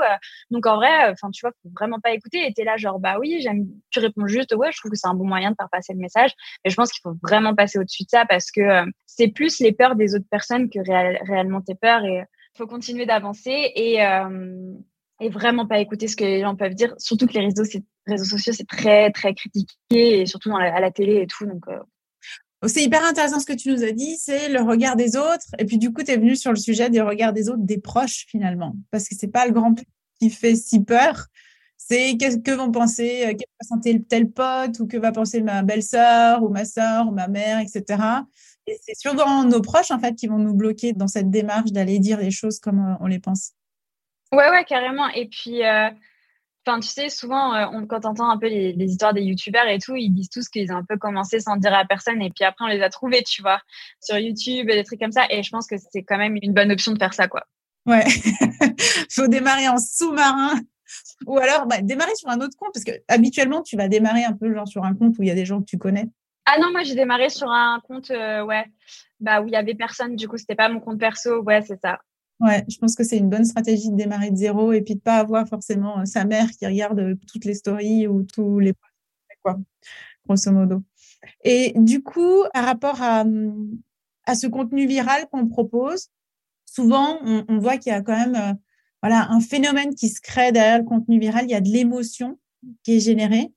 [0.49, 3.19] donc en vrai enfin tu vois faut vraiment pas écouter et t'es là genre bah
[3.19, 5.69] oui j'aime tu réponds juste ouais je trouve que c'est un bon moyen de faire
[5.71, 6.31] passer le message
[6.65, 9.71] mais je pense qu'il faut vraiment passer au-dessus de ça parce que c'est plus les
[9.71, 12.23] peurs des autres personnes que réellement tes peurs et
[12.55, 14.73] faut continuer d'avancer et, euh,
[15.21, 16.93] et vraiment pas écouter ce que les gens peuvent dire.
[16.97, 21.27] Surtout que les réseaux, sociaux, c'est très, très critiqué, et surtout à la télé et
[21.27, 21.45] tout.
[21.45, 25.15] Donc, oh, c'est hyper intéressant ce que tu nous as dit, c'est le regard des
[25.15, 25.45] autres.
[25.59, 27.77] Et puis du coup, tu es venu sur le sujet des regards des autres, des
[27.77, 29.75] proches finalement, parce que c'est pas le grand
[30.19, 31.27] qui fait si peur.
[31.77, 35.41] C'est qu'est-ce que vont penser, euh, qu'est-ce va sentir tel pote, ou que va penser
[35.41, 38.01] ma belle-sœur, ou ma sœur, ou ma mère, etc.
[38.67, 41.99] Et c'est souvent nos proches en fait qui vont nous bloquer dans cette démarche d'aller
[41.99, 43.53] dire les choses comme euh, on les pense.
[44.31, 45.07] Ouais, ouais, carrément.
[45.09, 45.89] Et puis, euh,
[46.65, 49.79] enfin, tu sais, souvent, on, quand on entend un peu les, histoires des youtubeurs et
[49.79, 52.45] tout, ils disent tous qu'ils ont un peu commencé sans dire à personne et puis
[52.45, 53.61] après, on les a trouvés, tu vois,
[53.99, 55.25] sur YouTube et des trucs comme ça.
[55.29, 57.43] Et je pense que c'est quand même une bonne option de faire ça, quoi.
[57.85, 58.05] Ouais,
[59.11, 60.53] faut démarrer en sous-marin
[61.25, 64.33] ou alors bah, démarrer sur un autre compte parce que habituellement tu vas démarrer un
[64.33, 66.09] peu genre sur un compte où il y a des gens que tu connais.
[66.45, 68.65] Ah non, moi j'ai démarré sur un compte euh, ouais,
[69.19, 71.79] bah où il y avait personne du coup, c'était pas mon compte perso, ouais, c'est
[71.81, 71.99] ça.
[72.41, 74.99] Ouais, je pense que c'est une bonne stratégie de démarrer de zéro et puis de
[74.99, 78.73] pas avoir forcément euh, sa mère qui regarde euh, toutes les stories ou tous les
[79.43, 79.59] quoi,
[80.25, 80.81] grosso modo.
[81.43, 83.25] Et du coup, par rapport à,
[84.25, 86.07] à ce contenu viral qu'on propose,
[86.65, 88.53] souvent, on, voit qu'il y a quand même euh,
[89.03, 91.45] voilà, un phénomène qui se crée derrière le contenu viral.
[91.45, 92.39] Il y a de l'émotion
[92.83, 93.53] qui est générée.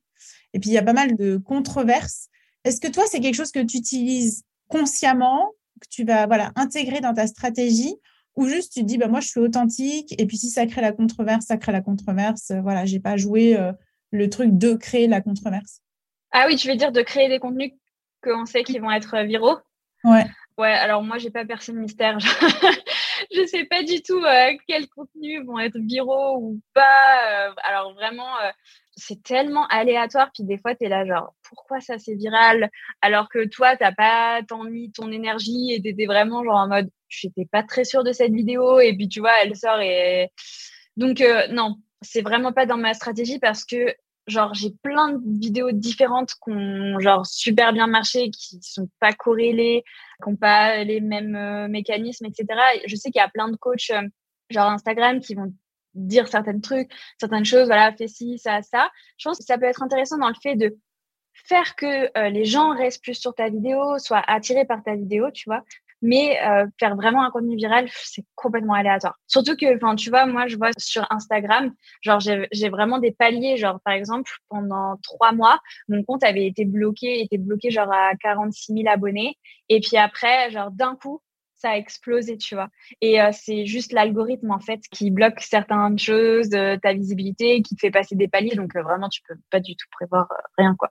[0.53, 2.29] Et puis, il y a pas mal de controverses.
[2.65, 7.01] Est-ce que toi, c'est quelque chose que tu utilises consciemment, que tu vas voilà, intégrer
[7.01, 7.97] dans ta stratégie
[8.37, 10.15] ou juste tu te dis, bah, moi, je suis authentique.
[10.19, 12.53] Et puis, si ça crée la controverse, ça crée la controverse.
[12.63, 13.73] Voilà, j'ai pas joué euh,
[14.11, 15.81] le truc de créer la controverse.
[16.33, 17.73] Ah oui, tu veux dire de créer des contenus
[18.23, 19.59] qu'on sait qu'ils vont être viraux?
[20.03, 20.25] Ouais.
[20.57, 22.19] Ouais, alors moi, j'ai pas percé le mystère.
[23.35, 27.49] je sais pas du tout euh, quels contenus vont être viraux ou pas.
[27.49, 28.51] Euh, alors vraiment, euh,
[28.97, 30.31] c'est tellement aléatoire.
[30.33, 32.71] Puis des fois, tu es là, genre, pourquoi ça c'est viral?
[33.03, 36.91] Alors que toi, t'as pas tant mis ton énergie et t'étais vraiment genre en mode,
[37.21, 38.81] je n'étais pas très sûre de cette vidéo.
[38.81, 40.31] Et puis tu vois, elle sort et.
[40.97, 43.95] Donc, non, c'est vraiment pas dans ma stratégie parce que
[44.27, 49.13] genre j'ai plein de vidéos différentes qui ont genre super bien marché, qui sont pas
[49.13, 49.85] corrélées,
[50.23, 52.47] qui n'ont pas les mêmes euh, mécanismes, etc.
[52.87, 54.03] Je sais qu'il y a plein de coachs euh,
[54.51, 55.53] genre Instagram qui vont
[55.95, 58.91] dire certains trucs, certaines choses, voilà, fais ci, ça, ça.
[59.17, 60.77] Je pense que ça peut être intéressant dans le fait de
[61.33, 65.31] faire que euh, les gens restent plus sur ta vidéo, soient attirés par ta vidéo,
[65.31, 65.63] tu vois,
[66.05, 69.19] mais euh, faire vraiment un contenu viral, c'est complètement aléatoire.
[69.27, 73.57] Surtout que, enfin, tu vois, moi, je vois sur Instagram, genre, j'ai vraiment des paliers.
[73.57, 78.11] Genre, par exemple, pendant trois mois, mon compte avait été bloqué, était bloqué genre à
[78.21, 79.39] 46 000 abonnés.
[79.71, 81.23] Et puis après, genre, d'un coup,
[81.55, 82.69] ça a explosé, tu vois.
[83.01, 87.77] Et euh, c'est juste l'algorithme, en fait, qui bloque certaines choses, euh, ta visibilité, qui
[87.77, 88.57] te fait passer des paliers.
[88.57, 90.91] Donc, vraiment, tu peux pas du tout prévoir rien, quoi.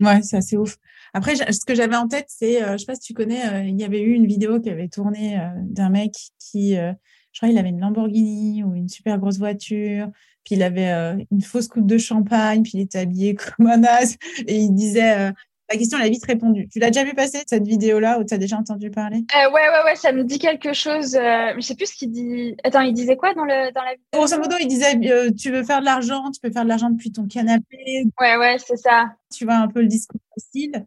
[0.00, 0.76] Ouais, c'est assez ouf.
[1.16, 3.62] Après, ce que j'avais en tête, c'est, euh, je sais pas si tu connais, euh,
[3.62, 7.48] il y avait eu une vidéo qui avait tourné euh, d'un mec qui, je crois,
[7.48, 10.10] il avait une Lamborghini ou une super grosse voiture,
[10.44, 14.16] puis il avait une fausse coupe de champagne, puis il était habillé comme un as,
[14.46, 15.32] et il disait,
[15.74, 16.68] la question, elle a vite répondu.
[16.68, 19.24] Tu l'as déjà vu passer cette vidéo-là ou tu as déjà entendu parler?
[19.36, 21.14] Euh, Ouais, ouais, ouais, ça me dit quelque chose.
[21.16, 22.56] Euh, je sais plus ce qu'il dit.
[22.64, 24.04] Attends, il disait quoi dans, le, dans la vidéo?
[24.12, 26.90] Grosso modo, il disait euh, Tu veux faire de l'argent, tu peux faire de l'argent
[26.90, 28.04] depuis ton canapé.
[28.20, 29.12] Ouais, ouais, c'est ça.
[29.32, 30.84] Tu vois un peu le discours facile.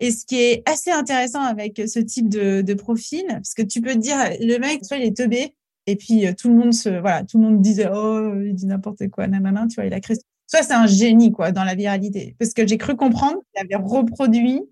[0.00, 3.80] Et ce qui est assez intéressant avec ce type de, de profil, parce que tu
[3.80, 5.54] peux te dire Le mec, soit il est teubé,
[5.86, 9.08] et puis tout le monde se, voilà, tout le monde disait Oh, il dit n'importe
[9.10, 12.36] quoi, nanana, tu vois, il a créé soit c'est un génie quoi dans la viralité.
[12.38, 14.62] Parce que j'ai cru comprendre qu'il avait reproduit.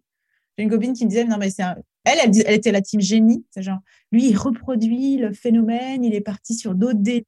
[0.57, 1.63] J'ai une copine qui me disait non mais c'est
[2.05, 3.45] elle, elle, était la team génie.
[3.51, 3.81] C'est genre
[4.11, 7.25] lui il reproduit le phénomène, il est parti sur d'autres délires.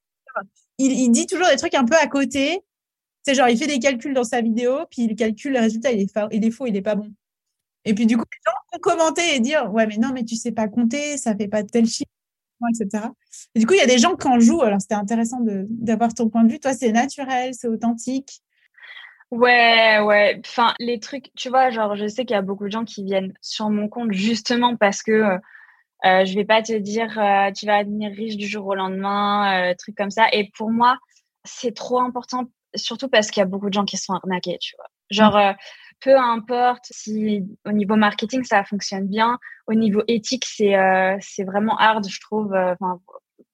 [0.79, 2.61] Il, dit toujours des trucs un peu à côté.
[3.23, 6.01] C'est genre il fait des calculs dans sa vidéo puis il calcule le résultat il
[6.01, 7.11] est, il est faux, il est pas bon.
[7.85, 10.37] Et puis du coup les gens vont commenter et dire ouais mais non mais tu
[10.37, 12.11] sais pas compter, ça fait pas tel chiffre
[12.69, 13.07] etc.
[13.55, 14.63] Et du coup, il y a des gens qui en jouent.
[14.63, 16.61] Alors, c'était intéressant d'avoir ton point de vue.
[16.61, 18.43] Toi, c'est naturel, c'est authentique?
[19.31, 20.41] Ouais, ouais.
[20.45, 23.03] Enfin, les trucs, tu vois, genre, je sais qu'il y a beaucoup de gens qui
[23.05, 25.39] viennent sur mon compte justement parce que euh,
[26.05, 29.71] euh je vais pas te dire euh, tu vas devenir riche du jour au lendemain,
[29.71, 30.27] euh, trucs comme ça.
[30.33, 30.99] Et pour moi,
[31.45, 34.77] c'est trop important, surtout parce qu'il y a beaucoup de gens qui sont arnaqués, tu
[34.77, 34.87] vois.
[35.11, 35.53] Genre, euh,
[36.01, 41.77] peu importe si au niveau marketing ça fonctionne bien, au niveau éthique c'est euh, vraiment
[41.79, 42.75] hard, je trouve, euh,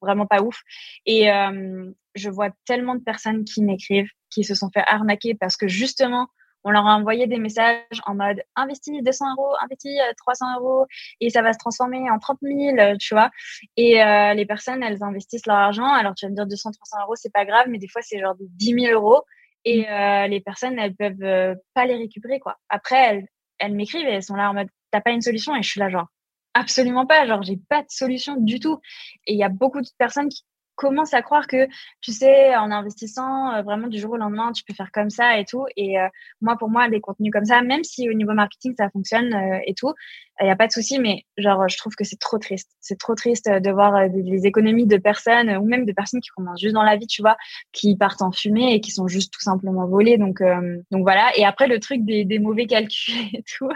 [0.00, 0.60] vraiment pas ouf.
[1.06, 5.56] Et euh, je vois tellement de personnes qui m'écrivent, qui se sont fait arnaquer parce
[5.56, 6.28] que justement
[6.62, 10.86] on leur a envoyé des messages en mode investis 200 euros, investis 300 euros
[11.20, 13.30] et ça va se transformer en 30 000, tu vois.
[13.78, 13.94] Et
[14.34, 15.90] les personnes, elles investissent leur argent.
[15.90, 18.20] Alors tu vas me dire 200, 300 euros, c'est pas grave, mais des fois c'est
[18.20, 19.24] genre 10 000 euros
[19.64, 22.56] et euh, les personnes elles peuvent euh, pas les récupérer quoi.
[22.68, 23.26] Après elles,
[23.58, 25.80] elles m'écrivent et elles sont là en mode t'as pas une solution et je suis
[25.80, 26.08] là genre
[26.54, 28.80] absolument pas genre j'ai pas de solution du tout
[29.26, 30.42] et il y a beaucoup de personnes qui
[30.80, 31.68] commence à croire que,
[32.00, 35.38] tu sais, en investissant euh, vraiment du jour au lendemain, tu peux faire comme ça
[35.38, 35.66] et tout.
[35.76, 36.08] Et euh,
[36.40, 39.58] moi, pour moi, des contenus comme ça, même si au niveau marketing, ça fonctionne euh,
[39.66, 39.92] et tout,
[40.40, 42.70] il n'y a pas de souci, mais genre, je trouve que c'est trop triste.
[42.80, 46.62] C'est trop triste de voir des, économies de personnes ou même de personnes qui commencent
[46.62, 47.36] juste dans la vie, tu vois,
[47.72, 50.16] qui partent en fumée et qui sont juste tout simplement volées.
[50.16, 50.42] Donc,
[50.90, 51.30] donc voilà.
[51.36, 53.68] Et après, le truc des, des mauvais calculs et tout,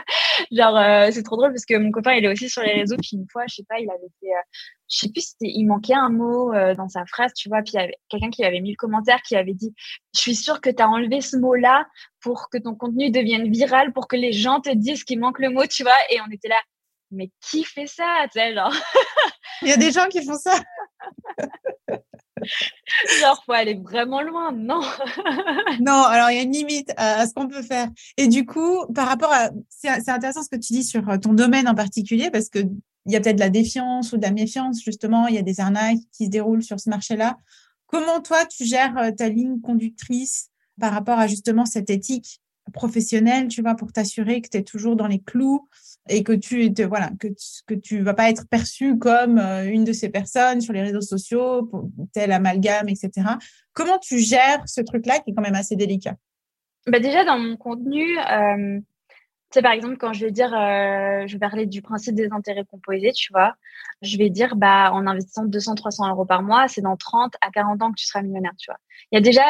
[0.51, 2.97] genre, c'est trop drôle parce que mon copain, il est aussi sur les réseaux.
[2.97, 4.33] Puis une fois, je sais pas, il avait fait
[4.95, 7.81] je sais plus, il manquait un mot euh, dans sa phrase, tu vois, puis il
[7.81, 9.75] y avait quelqu'un qui avait mis le commentaire qui avait dit
[10.15, 11.87] Je suis sûre que tu as enlevé ce mot-là
[12.21, 15.51] pour que ton contenu devienne viral, pour que les gens te disent qu'il manque le
[15.51, 15.93] mot, tu vois.
[16.11, 16.61] Et on était là,
[17.11, 18.73] mais qui fait ça, tu sais, genre.
[19.63, 20.63] il y a des gens qui font ça.
[23.21, 24.81] genre, faut aller vraiment loin, non
[25.81, 27.89] Non, alors il y a une limite à, ce qu'on peut faire.
[28.17, 29.51] Et du coup, par rapport à.
[29.69, 32.61] C'est intéressant ce que tu dis sur ton domaine en particulier, parce que
[33.07, 35.43] il y a peut-être de la défiance ou de la méfiance, justement, il y a
[35.43, 37.37] des arnaques qui se déroulent sur ce marché-là.
[37.87, 42.41] Comment toi, tu gères euh, ta ligne conductrice par rapport à justement cette éthique
[42.73, 45.69] professionnelle, tu vois, pour t'assurer que tu es toujours dans les clous
[46.09, 47.29] et que tu te, voilà, que
[47.67, 51.03] que tu vas pas être perçu comme euh, une de ces personnes sur les réseaux
[51.03, 51.71] sociaux,
[52.13, 53.29] tel amalgame, etc.
[53.75, 56.17] Comment tu gères ce truc-là qui est quand même assez délicat?
[56.87, 58.81] Bah déjà dans mon contenu, euh,
[59.55, 62.65] sais, par exemple, quand je vais dire, euh, je vais parler du principe des intérêts
[62.65, 63.55] composés, tu vois,
[64.03, 67.51] je vais dire, bah, en investissant 200, 300 euros par mois, c'est dans 30 à
[67.51, 68.79] 40 ans que tu seras millionnaire, tu vois.
[69.13, 69.43] Il y a déjà,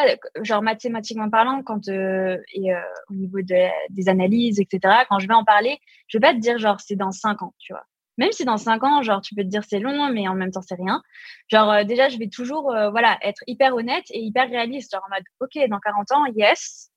[0.42, 5.34] genre, mathématiquement parlant, quand, euh, et euh, au niveau des analyses, etc., quand je vais
[5.34, 7.84] en parler, je vais pas te dire, genre, c'est dans 5 ans, tu vois.
[8.16, 10.52] Même si dans 5 ans, genre, tu peux te dire c'est long, mais en même
[10.52, 11.02] temps, c'est rien.
[11.48, 14.92] Genre, déjà, je vais toujours, voilà, être hyper honnête et hyper réaliste.
[14.92, 16.92] Genre, en mode, OK, dans 40 ans, yes,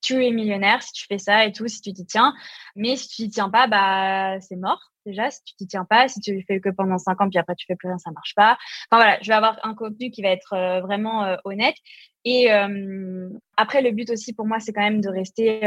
[0.00, 2.34] tu es millionnaire si tu fais ça et tout, si tu t'y tiens.
[2.76, 4.80] Mais si tu t'y tiens pas, bah, c'est mort.
[5.06, 7.54] Déjà, si tu t'y tiens pas, si tu fais que pendant cinq ans, puis après
[7.54, 8.58] tu fais plus rien, ça marche pas.
[8.90, 11.76] Enfin voilà, je vais avoir un contenu qui va être euh, vraiment euh, honnête.
[12.24, 15.62] Et euh, après, le but aussi pour moi, c'est quand même de rester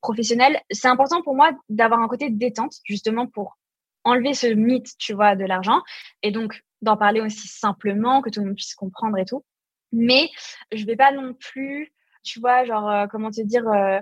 [0.00, 0.58] professionnel.
[0.70, 3.58] C'est important pour moi d'avoir un côté détente, justement pour
[4.04, 5.82] enlever ce mythe, tu vois, de l'argent.
[6.22, 9.44] Et donc, d'en parler aussi simplement, que tout le monde puisse comprendre et tout.
[9.92, 10.30] Mais
[10.72, 11.92] je vais pas non plus
[12.24, 14.00] tu vois, genre, euh, comment te dire, euh,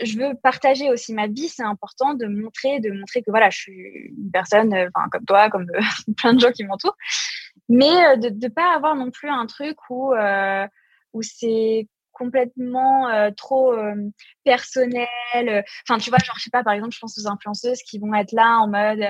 [0.00, 3.58] je veux partager aussi ma vie, c'est important de montrer, de montrer que voilà, je
[3.58, 5.66] suis une personne, euh, enfin, comme toi, comme
[6.16, 6.96] plein de gens qui m'entourent,
[7.68, 10.14] mais de ne pas avoir non plus un truc où,
[11.12, 13.74] où c'est complètement trop
[14.44, 15.08] personnel.
[15.34, 18.14] Enfin, tu vois, genre, je sais pas, par exemple, je pense aux influenceuses qui vont
[18.14, 19.04] être là en mode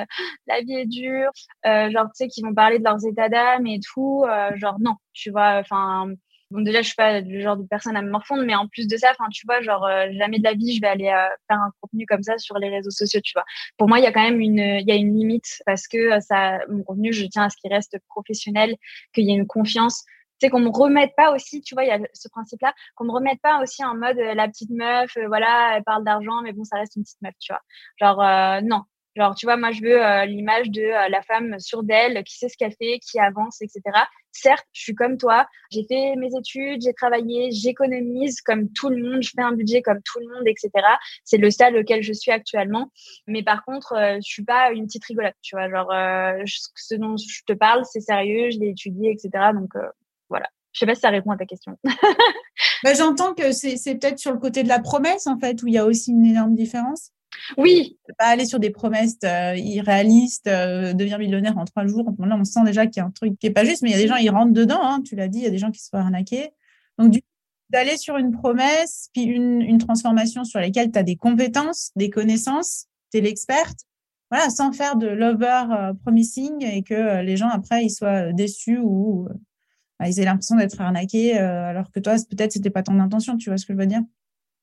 [0.46, 1.30] la vie est dure,
[1.64, 4.24] genre, tu sais, qui vont parler de leurs états d'âme et tout.
[4.54, 6.08] genre, non, tu vois, enfin,
[6.52, 8.86] Bon, déjà, je suis pas le genre de personne à me morfondre, mais en plus
[8.86, 11.28] de ça, enfin, tu vois, genre, euh, jamais de la vie, je vais aller euh,
[11.48, 13.44] faire un contenu comme ça sur les réseaux sociaux, tu vois.
[13.76, 15.96] Pour moi, il y a quand même une, il y a une limite parce que
[15.98, 18.76] euh, ça, mon contenu, je tiens à ce qu'il reste professionnel,
[19.12, 20.04] qu'il y ait une confiance.
[20.40, 23.12] Sais, qu'on me remette pas aussi, tu vois, il y a ce principe-là, qu'on me
[23.12, 26.76] remette pas aussi en mode la petite meuf, voilà, elle parle d'argent, mais bon, ça
[26.76, 27.62] reste une petite meuf, tu vois.
[27.98, 28.82] Genre, non,
[29.16, 32.36] Genre, tu vois, moi, je veux euh, l'image de euh, la femme sûre d'elle, qui
[32.36, 33.80] sait ce qu'elle fait, qui avance, etc.
[34.30, 35.46] Certes, je suis comme toi.
[35.70, 39.80] J'ai fait mes études, j'ai travaillé, j'économise comme tout le monde, je fais un budget
[39.80, 40.70] comme tout le monde, etc.
[41.24, 42.92] C'est le stade auquel je suis actuellement.
[43.26, 45.70] Mais par contre, euh, je suis pas une petite rigolote, tu vois.
[45.70, 45.90] Genre,
[46.74, 49.30] ce dont je te parle, c'est sérieux, je l'ai étudié, etc.
[49.54, 49.70] Donc,
[50.28, 50.50] voilà.
[50.72, 51.78] Je sais pas si ça répond à ta question.
[52.84, 55.72] bah, J'entends que c'est peut-être sur le côté de la promesse, en fait, où il
[55.72, 57.12] y a aussi une énorme différence.
[57.56, 57.98] Oui.
[58.18, 62.12] Pas aller sur des promesses euh, irréalistes, euh, devenir millionnaire en trois jours.
[62.18, 63.92] Là, on sent déjà qu'il y a un truc qui n'est pas juste, mais il
[63.92, 65.58] y a des gens, ils rentrent dedans, hein, tu l'as dit, il y a des
[65.58, 66.50] gens qui se font arnaquer.
[66.98, 67.20] Donc, du
[67.68, 72.10] d'aller sur une promesse, puis une, une transformation sur laquelle tu as des compétences, des
[72.10, 73.80] connaissances, tu es l'experte,
[74.30, 78.78] voilà, sans faire de lover euh, promising et que les gens, après, ils soient déçus
[78.78, 79.26] ou
[79.98, 83.50] bah, ils aient l'impression d'être arnaqués, alors que toi, peut-être, c'était pas ton intention, tu
[83.50, 84.02] vois ce que je veux dire?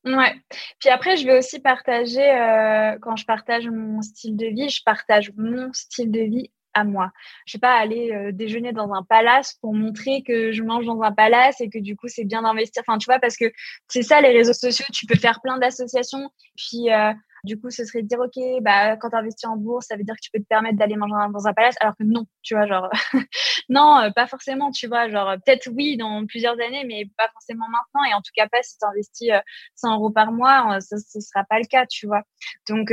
[0.05, 0.35] Ouais.
[0.79, 4.81] Puis après, je vais aussi partager, euh, quand je partage mon style de vie, je
[4.85, 7.11] partage mon style de vie à moi.
[7.45, 11.01] Je vais pas aller euh, déjeuner dans un palace pour montrer que je mange dans
[11.03, 12.83] un palace et que du coup c'est bien d'investir.
[12.85, 13.45] Enfin, tu vois, parce que
[13.87, 14.85] c'est ça les réseaux sociaux.
[14.91, 16.29] Tu peux faire plein d'associations.
[16.57, 19.87] Puis euh, du coup, ce serait de dire, OK, bah, quand tu investis en bourse,
[19.87, 22.03] ça veut dire que tu peux te permettre d'aller manger dans un palace, alors que
[22.03, 22.89] non, tu vois, genre,
[23.69, 27.65] non, euh, pas forcément, tu vois, genre, peut-être oui dans plusieurs années, mais pas forcément
[27.67, 28.09] maintenant.
[28.09, 29.31] Et en tout cas, pas si tu investis
[29.75, 32.21] 100 euh, euros par mois, euh, ce ne sera pas le cas, tu vois.
[32.69, 32.89] Donc,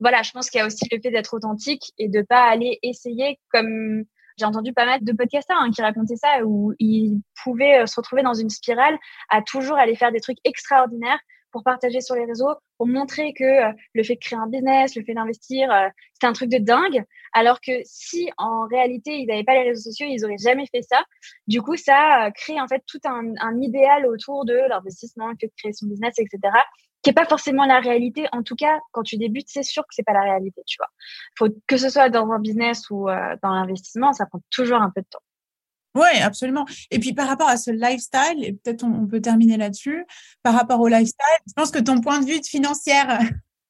[0.00, 2.78] voilà, je pense qu'il y a aussi le fait d'être authentique et de pas aller
[2.82, 4.04] essayer comme
[4.38, 8.22] j'ai entendu pas mal de podcasters hein, qui racontaient ça, où ils pouvaient se retrouver
[8.22, 8.96] dans une spirale
[9.30, 11.18] à toujours aller faire des trucs extraordinaires
[11.52, 14.94] pour partager sur les réseaux, pour montrer que euh, le fait de créer un business,
[14.96, 17.04] le fait d'investir, euh, c'était un truc de dingue.
[17.32, 20.82] Alors que si en réalité ils n'avaient pas les réseaux sociaux, ils auraient jamais fait
[20.82, 21.02] ça.
[21.46, 25.52] Du coup, ça crée en fait tout un, idéal autour de l'investissement, le fait de
[25.56, 26.38] créer son business, etc
[27.02, 28.26] qui est pas forcément la réalité.
[28.32, 30.88] En tout cas, quand tu débutes, c'est sûr que c'est pas la réalité, tu vois.
[31.36, 34.90] Faut que ce soit dans un business ou euh, dans l'investissement, ça prend toujours un
[34.90, 35.22] peu de temps.
[35.94, 36.64] Oui, absolument.
[36.90, 40.04] Et puis par rapport à ce lifestyle, et peut-être on, peut terminer là-dessus,
[40.42, 43.20] par rapport au lifestyle, je pense que ton point de vue de financière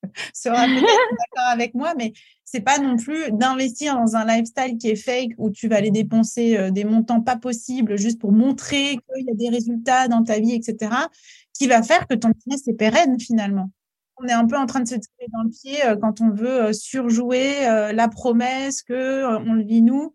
[0.34, 2.12] sera d'accord avec moi, mais
[2.44, 5.90] c'est pas non plus d'investir dans un lifestyle qui est fake où tu vas aller
[5.90, 10.24] dépenser euh, des montants pas possibles juste pour montrer qu'il y a des résultats dans
[10.24, 10.90] ta vie, etc
[11.58, 13.70] qui va faire que ton business est pérenne finalement.
[14.16, 16.30] On est un peu en train de se tirer dans le pied euh, quand on
[16.30, 20.14] veut euh, surjouer la promesse que on le vit nous.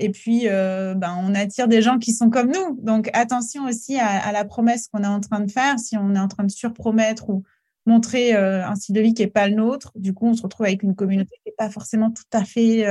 [0.00, 2.78] Et puis, ben, on attire des gens qui sont comme nous.
[2.82, 5.78] Donc, attention aussi à, la promesse qu'on est en train de faire.
[5.78, 7.44] Si on est en train de surpromettre ou
[7.86, 10.66] montrer un style de vie qui n'est pas le nôtre, du coup, on se retrouve
[10.66, 12.84] avec une communauté qui n'est pas forcément tout à fait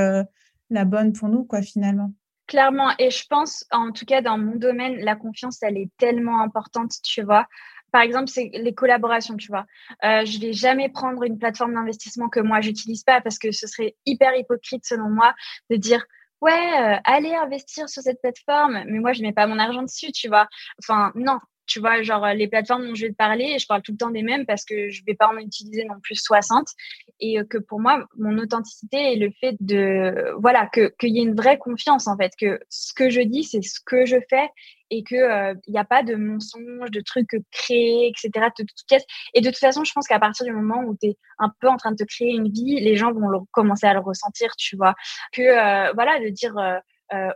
[0.70, 2.14] la bonne pour nous, quoi, finalement.
[2.48, 2.92] Clairement.
[2.98, 6.94] Et je pense, en tout cas, dans mon domaine, la confiance, elle est tellement importante,
[7.04, 7.48] tu vois
[7.92, 9.66] par exemple, c'est les collaborations, tu vois.
[10.04, 13.68] Euh, je vais jamais prendre une plateforme d'investissement que moi j'utilise pas parce que ce
[13.68, 15.34] serait hyper hypocrite selon moi
[15.70, 16.06] de dire
[16.42, 20.12] ouais, euh, allez investir sur cette plateforme, mais moi je mets pas mon argent dessus,
[20.12, 20.48] tu vois.
[20.84, 21.40] Enfin non,
[21.70, 24.10] tu vois, genre les plateformes dont je vais te parler, je parle tout le temps
[24.10, 26.68] des mêmes parce que je vais pas en utiliser non plus 60
[27.20, 31.20] et euh, que pour moi, mon authenticité est le fait de, voilà, que qu'il y
[31.20, 34.18] ait une vraie confiance en fait, que ce que je dis, c'est ce que je
[34.30, 34.50] fais
[34.90, 38.48] et que il euh, n'y a pas de mensonges, de trucs créés, etc.
[38.58, 39.06] De toutes pièces.
[39.34, 41.68] Et de toute façon, je pense qu'à partir du moment où tu es un peu
[41.68, 44.76] en train de te créer une vie, les gens vont commencer à le ressentir, tu
[44.76, 44.96] vois.
[45.32, 46.78] Que euh, voilà, de dire euh,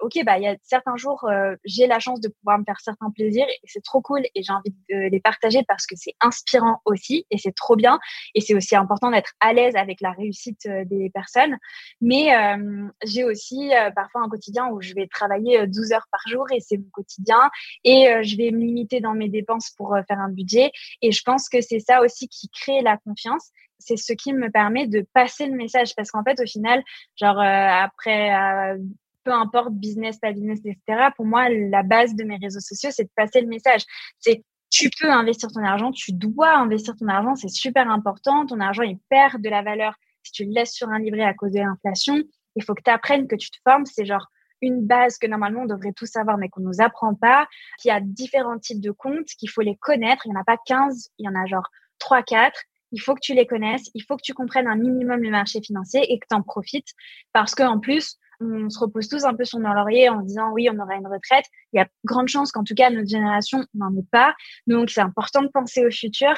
[0.01, 2.79] ok, bah il y a certains jours, euh, j'ai la chance de pouvoir me faire
[2.79, 6.15] certains plaisirs et c'est trop cool et j'ai envie de les partager parce que c'est
[6.21, 7.99] inspirant aussi et c'est trop bien
[8.36, 11.57] et c'est aussi important d'être à l'aise avec la réussite euh, des personnes.
[12.01, 16.45] Mais euh, j'ai aussi parfois un quotidien où je vais travailler 12 heures par jour
[16.51, 17.49] et c'est mon quotidien
[17.83, 21.49] et je vais me limiter dans mes dépenses pour faire un budget et je pense
[21.49, 25.45] que c'est ça aussi qui crée la confiance c'est ce qui me permet de passer
[25.45, 26.83] le message parce qu'en fait au final
[27.15, 28.77] genre après
[29.23, 31.09] peu importe business, pas business, etc.
[31.15, 33.83] Pour moi, la base de mes réseaux sociaux, c'est de passer le message.
[34.19, 38.45] C'est tu peux investir ton argent, tu dois investir ton argent, c'est super important.
[38.47, 41.33] Ton argent, il perd de la valeur si tu le laisses sur un livret à
[41.33, 42.15] cause de l'inflation.
[42.55, 43.86] Il faut que tu apprennes, que tu te formes.
[43.86, 44.27] C'est genre
[44.62, 47.47] une base que normalement on devrait tous savoir, mais qu'on nous apprend pas.
[47.79, 50.25] Qu'il y a différents types de comptes, qu'il faut les connaître.
[50.25, 53.15] Il n'y en a pas 15, il y en a genre 3, 4 il faut
[53.15, 56.19] que tu les connaisses, il faut que tu comprennes un minimum le marché financier et
[56.19, 56.93] que tu en profites
[57.33, 60.69] parce qu'en plus, on se repose tous un peu sur nos lauriers en disant oui,
[60.72, 61.46] on aura une retraite.
[61.72, 64.36] Il y a grande chance qu'en tout cas, notre génération n'en ait pas.
[64.67, 66.34] Donc, c'est important de penser au futur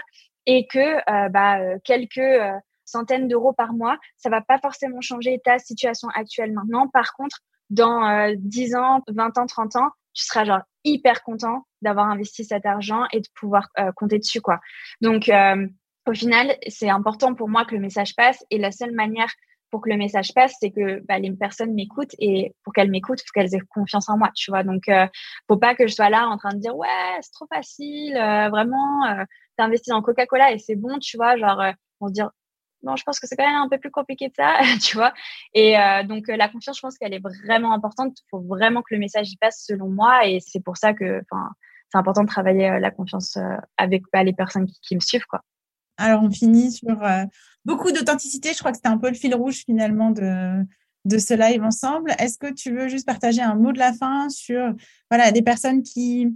[0.46, 2.52] et que euh, bah, euh, quelques euh,
[2.86, 6.88] centaines d'euros par mois, ça va pas forcément changer ta situation actuelle maintenant.
[6.88, 7.40] Par contre,
[7.72, 12.64] dans 10 ans, 20 ans, 30 ans, tu seras genre hyper content d'avoir investi cet
[12.68, 14.60] argent et de pouvoir compter dessus quoi.
[15.02, 15.32] Donc
[16.08, 19.34] au final, c'est important pour moi que le message passe et la seule manière
[19.76, 23.20] pour que le message passe, c'est que bah, les personnes m'écoutent et pour qu'elles m'écoutent,
[23.20, 24.64] faut qu'elles aient confiance en moi, tu vois.
[24.64, 25.06] Donc, euh,
[25.50, 26.88] faut pas que je sois là en train de dire ouais,
[27.20, 29.26] c'est trop facile, euh, vraiment, euh,
[29.58, 31.36] t'as investi dans Coca-Cola et c'est bon, tu vois.
[31.36, 32.32] Genre, euh, on se dire
[32.84, 35.14] non, je pense que c'est quand même un peu plus compliqué que ça, tu vois.
[35.54, 35.76] Et
[36.08, 38.18] donc, la confiance, je pense qu'elle est vraiment importante.
[38.18, 41.22] Il faut vraiment que le message y passe, selon moi, et c'est pour ça que,
[41.30, 41.50] enfin,
[41.92, 43.38] c'est important de travailler la confiance
[43.76, 45.42] avec bah, les personnes qui, me suivent, quoi.
[45.98, 47.02] Alors, on finit sur
[47.66, 48.54] beaucoup d'authenticité.
[48.54, 50.64] Je crois que c'était un peu le fil rouge finalement de,
[51.06, 52.14] de ce live ensemble.
[52.20, 54.74] Est-ce que tu veux juste partager un mot de la fin sur
[55.10, 56.28] voilà, des personnes qui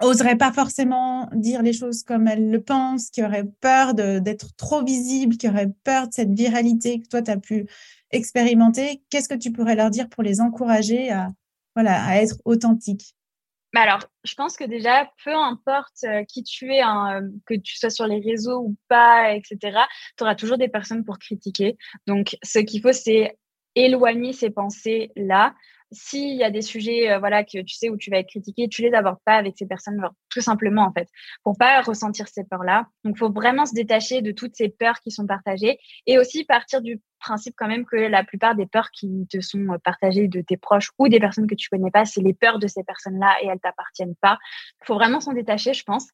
[0.00, 4.84] oseraient pas forcément dire les choses comme elles le pensent, qui auraient peur d'être trop
[4.84, 7.66] visibles, qui auraient peur de cette viralité que toi, tu as pu
[8.10, 9.02] expérimenter?
[9.10, 11.30] Qu'est-ce que tu pourrais leur dire pour les encourager à
[12.20, 13.14] être authentiques?
[13.80, 17.76] Alors, je pense que déjà, peu importe euh, qui tu es, hein, euh, que tu
[17.78, 19.78] sois sur les réseaux ou pas, etc.,
[20.16, 21.78] tu auras toujours des personnes pour critiquer.
[22.06, 23.38] Donc, ce qu'il faut, c'est
[23.74, 25.54] éloigner ces pensées-là
[25.92, 28.68] s'il y a des sujets euh, voilà que tu sais où tu vas être critiqué,
[28.68, 30.00] tu les abordes pas avec ces personnes
[30.30, 31.08] tout simplement en fait
[31.42, 32.86] pour pas ressentir ces peurs là.
[33.04, 36.82] Donc faut vraiment se détacher de toutes ces peurs qui sont partagées et aussi partir
[36.82, 40.56] du principe quand même que la plupart des peurs qui te sont partagées de tes
[40.56, 43.46] proches ou des personnes que tu connais pas, c'est les peurs de ces personnes-là et
[43.46, 44.38] elles t'appartiennent pas.
[44.84, 46.08] Faut vraiment s'en détacher, je pense,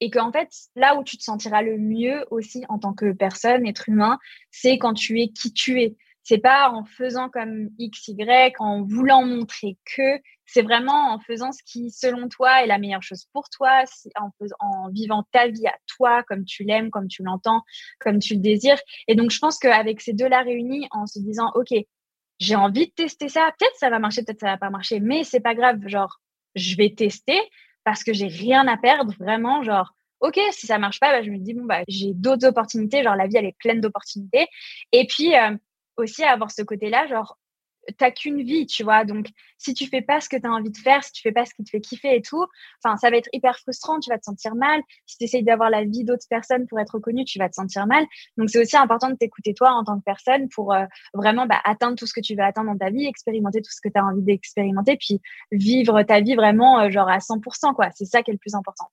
[0.00, 3.66] et qu'en fait là où tu te sentiras le mieux aussi en tant que personne,
[3.66, 4.18] être humain,
[4.50, 8.82] c'est quand tu es qui tu es c'est pas en faisant comme X, Y, en
[8.82, 13.26] voulant montrer que, c'est vraiment en faisant ce qui, selon toi, est la meilleure chose
[13.32, 13.84] pour toi,
[14.60, 17.62] en, vivant ta vie à toi, comme tu l'aimes, comme tu l'entends,
[18.00, 18.80] comme tu le désires.
[19.06, 21.74] Et donc, je pense qu'avec ces deux-là réunis, en se disant, OK,
[22.38, 25.24] j'ai envie de tester ça, peut-être ça va marcher, peut-être ça va pas marcher, mais
[25.24, 26.20] c'est pas grave, genre,
[26.54, 27.38] je vais tester
[27.84, 31.30] parce que j'ai rien à perdre, vraiment, genre, ok, si ça marche pas, bah, je
[31.30, 34.46] me dis bon bah j'ai d'autres opportunités, genre la vie elle est pleine d'opportunités.
[34.92, 35.54] Et puis euh,
[35.96, 37.38] aussi avoir ce côté-là, genre
[37.98, 39.04] t'as qu'une vie, tu vois.
[39.04, 39.28] Donc,
[39.58, 41.44] si tu fais pas ce que tu as envie de faire, si tu fais pas
[41.44, 42.44] ce qui te fait kiffer et tout,
[42.82, 44.80] enfin, ça va être hyper frustrant, tu vas te sentir mal.
[45.06, 48.04] Si tu d'avoir la vie d'autres personnes pour être reconnu, tu vas te sentir mal.
[48.36, 50.84] Donc, c'est aussi important de t'écouter toi en tant que personne pour euh,
[51.14, 53.80] vraiment bah, atteindre tout ce que tu veux atteindre dans ta vie, expérimenter tout ce
[53.80, 55.20] que tu as envie d'expérimenter, puis
[55.52, 57.90] vivre ta vie vraiment euh, genre à 100%, quoi.
[57.94, 58.90] C'est ça qui est le plus important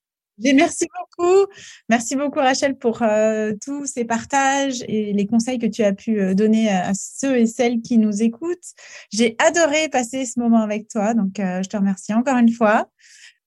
[0.53, 1.45] merci beaucoup.
[1.89, 6.19] Merci beaucoup, Rachel, pour euh, tous ces partages et les conseils que tu as pu
[6.19, 8.73] euh, donner à, ceux et celles qui nous écoutent.
[9.11, 12.87] J'ai adoré passer ce moment avec toi, donc euh, je te remercie encore une fois.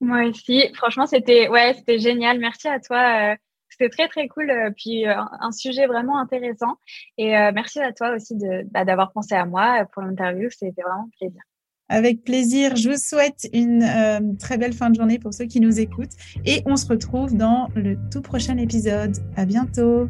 [0.01, 0.71] Moi aussi.
[0.75, 2.39] Franchement, c'était ouais, génial.
[2.39, 3.37] Merci à toi.
[3.71, 6.77] c'était très très cool, puis un sujet vraiment intéressant.
[7.17, 8.35] Et merci à toi aussi
[8.71, 10.51] bah, d'avoir pensé à moi pour l'interview.
[10.51, 11.41] C'était vraiment un plaisir.
[11.89, 12.77] Avec plaisir.
[12.77, 16.15] Je vous souhaite une euh, très belle fin de journée pour ceux qui nous écoutent
[16.47, 19.17] et on se retrouve dans le tout prochain épisode.
[19.37, 20.09] À bientôt.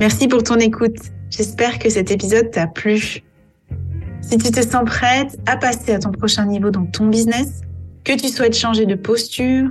[0.00, 0.96] Merci pour ton écoute.
[1.30, 3.22] J'espère que cet épisode t'a plu.
[4.22, 7.60] Si tu te sens prête à passer à ton prochain niveau dans ton business,
[8.04, 9.70] que tu souhaites changer de posture,